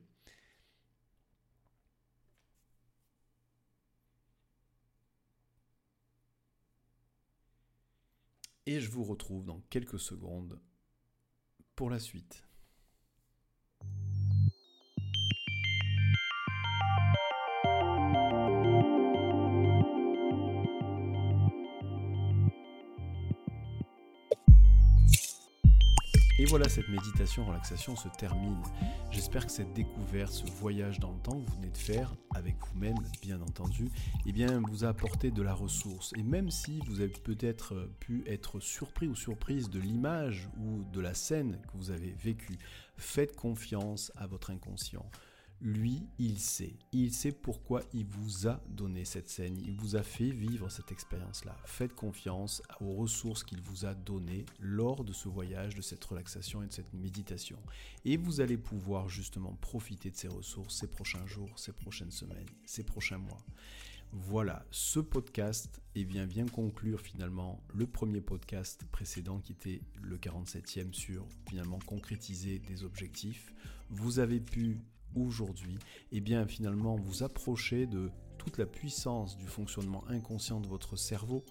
Et 8.65 8.79
je 8.79 8.89
vous 8.89 9.03
retrouve 9.03 9.45
dans 9.45 9.59
quelques 9.69 9.99
secondes 9.99 10.59
pour 11.75 11.91
la 11.91 11.99
suite. 11.99 12.43
Et 26.41 26.45
voilà, 26.45 26.67
cette 26.67 26.89
méditation 26.89 27.45
relaxation 27.45 27.95
se 27.95 28.07
termine. 28.17 28.57
J'espère 29.11 29.45
que 29.45 29.51
cette 29.51 29.73
découverte, 29.73 30.31
ce 30.31 30.47
voyage 30.53 30.99
dans 30.99 31.11
le 31.11 31.19
temps 31.19 31.39
que 31.39 31.47
vous 31.47 31.57
venez 31.57 31.69
de 31.69 31.77
faire, 31.77 32.15
avec 32.33 32.55
vous-même 32.65 32.97
bien 33.21 33.39
entendu, 33.43 33.91
eh 34.25 34.31
vous 34.67 34.83
a 34.83 34.87
apporté 34.87 35.29
de 35.29 35.43
la 35.43 35.53
ressource. 35.53 36.13
Et 36.17 36.23
même 36.23 36.49
si 36.49 36.79
vous 36.87 36.99
avez 36.99 37.09
peut-être 37.09 37.87
pu 37.99 38.23
être 38.25 38.59
surpris 38.59 39.07
ou 39.07 39.13
surprise 39.13 39.69
de 39.69 39.79
l'image 39.79 40.49
ou 40.57 40.83
de 40.91 40.99
la 40.99 41.13
scène 41.13 41.59
que 41.71 41.77
vous 41.77 41.91
avez 41.91 42.15
vécue, 42.19 42.57
faites 42.97 43.35
confiance 43.35 44.11
à 44.15 44.25
votre 44.25 44.49
inconscient 44.49 45.05
lui, 45.61 46.01
il 46.17 46.39
sait. 46.39 46.73
Il 46.91 47.13
sait 47.13 47.31
pourquoi 47.31 47.81
il 47.93 48.05
vous 48.05 48.47
a 48.47 48.59
donné 48.67 49.05
cette 49.05 49.29
scène. 49.29 49.57
Il 49.59 49.75
vous 49.75 49.95
a 49.95 50.03
fait 50.03 50.31
vivre 50.31 50.69
cette 50.69 50.91
expérience-là. 50.91 51.55
Faites 51.65 51.93
confiance 51.93 52.63
aux 52.79 52.93
ressources 52.93 53.43
qu'il 53.43 53.61
vous 53.61 53.85
a 53.85 53.93
données 53.93 54.45
lors 54.59 55.03
de 55.03 55.13
ce 55.13 55.29
voyage, 55.29 55.75
de 55.75 55.81
cette 55.81 56.03
relaxation 56.03 56.63
et 56.63 56.67
de 56.67 56.73
cette 56.73 56.93
méditation. 56.93 57.59
Et 58.05 58.17
vous 58.17 58.41
allez 58.41 58.57
pouvoir 58.57 59.07
justement 59.07 59.53
profiter 59.61 60.09
de 60.09 60.15
ces 60.15 60.27
ressources 60.27 60.75
ces 60.75 60.87
prochains 60.87 61.27
jours, 61.27 61.51
ces 61.57 61.73
prochaines 61.73 62.11
semaines, 62.11 62.49
ces 62.65 62.83
prochains 62.83 63.19
mois. 63.19 63.43
Voilà, 64.13 64.65
ce 64.71 64.99
podcast 64.99 65.81
eh 65.95 66.03
bien, 66.03 66.25
vient 66.25 66.45
conclure 66.45 66.99
finalement 66.99 67.63
le 67.73 67.87
premier 67.87 68.19
podcast 68.19 68.83
précédent 68.91 69.39
qui 69.39 69.53
était 69.53 69.81
le 70.01 70.17
47e 70.17 70.91
sur 70.91 71.25
finalement 71.47 71.79
concrétiser 71.85 72.59
des 72.59 72.83
objectifs. 72.83 73.53
Vous 73.89 74.19
avez 74.19 74.41
pu 74.41 74.81
aujourd'hui, 75.15 75.75
et 76.11 76.17
eh 76.17 76.21
bien 76.21 76.45
finalement 76.47 76.95
vous 76.95 77.23
approchez 77.23 77.85
de 77.85 78.09
toute 78.37 78.57
la 78.57 78.65
puissance 78.65 79.37
du 79.37 79.45
fonctionnement 79.45 80.03
inconscient 80.07 80.59
de 80.59 80.67
votre 80.67 80.95
cerveau 80.95 81.43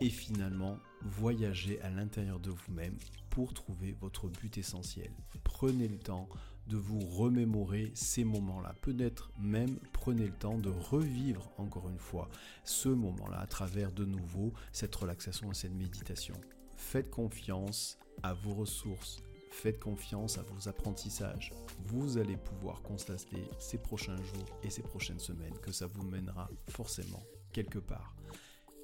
et 0.00 0.10
finalement 0.10 0.78
voyager 1.02 1.80
à 1.80 1.90
l'intérieur 1.90 2.38
de 2.38 2.50
vous-même 2.50 2.96
pour 3.30 3.54
trouver 3.54 3.96
votre 4.00 4.28
but 4.28 4.58
essentiel. 4.58 5.10
Prenez 5.44 5.88
le 5.88 5.98
temps 5.98 6.28
de 6.68 6.76
vous 6.76 7.00
remémorer 7.00 7.90
ces 7.94 8.24
moments-là. 8.24 8.74
Peut-être 8.82 9.30
même 9.40 9.78
prenez 9.92 10.26
le 10.26 10.32
temps 10.32 10.58
de 10.58 10.68
revivre 10.68 11.50
encore 11.56 11.88
une 11.88 11.98
fois 11.98 12.28
ce 12.64 12.88
moment-là 12.88 13.40
à 13.40 13.46
travers 13.46 13.90
de 13.90 14.04
nouveau 14.04 14.52
cette 14.72 14.94
relaxation 14.94 15.50
et 15.50 15.54
cette 15.54 15.74
méditation. 15.74 16.34
Faites 16.76 17.10
confiance 17.10 17.98
à 18.22 18.34
vos 18.34 18.54
ressources, 18.54 19.22
faites 19.50 19.80
confiance 19.80 20.38
à 20.38 20.42
vos 20.42 20.68
apprentissages. 20.68 21.52
Vous 21.86 22.18
allez 22.18 22.36
pouvoir 22.36 22.82
constater 22.82 23.48
ces 23.58 23.78
prochains 23.78 24.16
jours 24.16 24.58
et 24.62 24.70
ces 24.70 24.82
prochaines 24.82 25.20
semaines 25.20 25.58
que 25.62 25.72
ça 25.72 25.86
vous 25.86 26.02
mènera 26.02 26.48
forcément 26.68 27.22
quelque 27.52 27.78
part. 27.78 28.14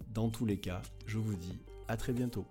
Dans 0.09 0.31
tous 0.31 0.46
les 0.46 0.59
cas, 0.59 0.83
je 1.07 1.18
vous 1.18 1.35
dis 1.35 1.59
à 1.88 1.96
très 1.96 2.12
bientôt. 2.12 2.46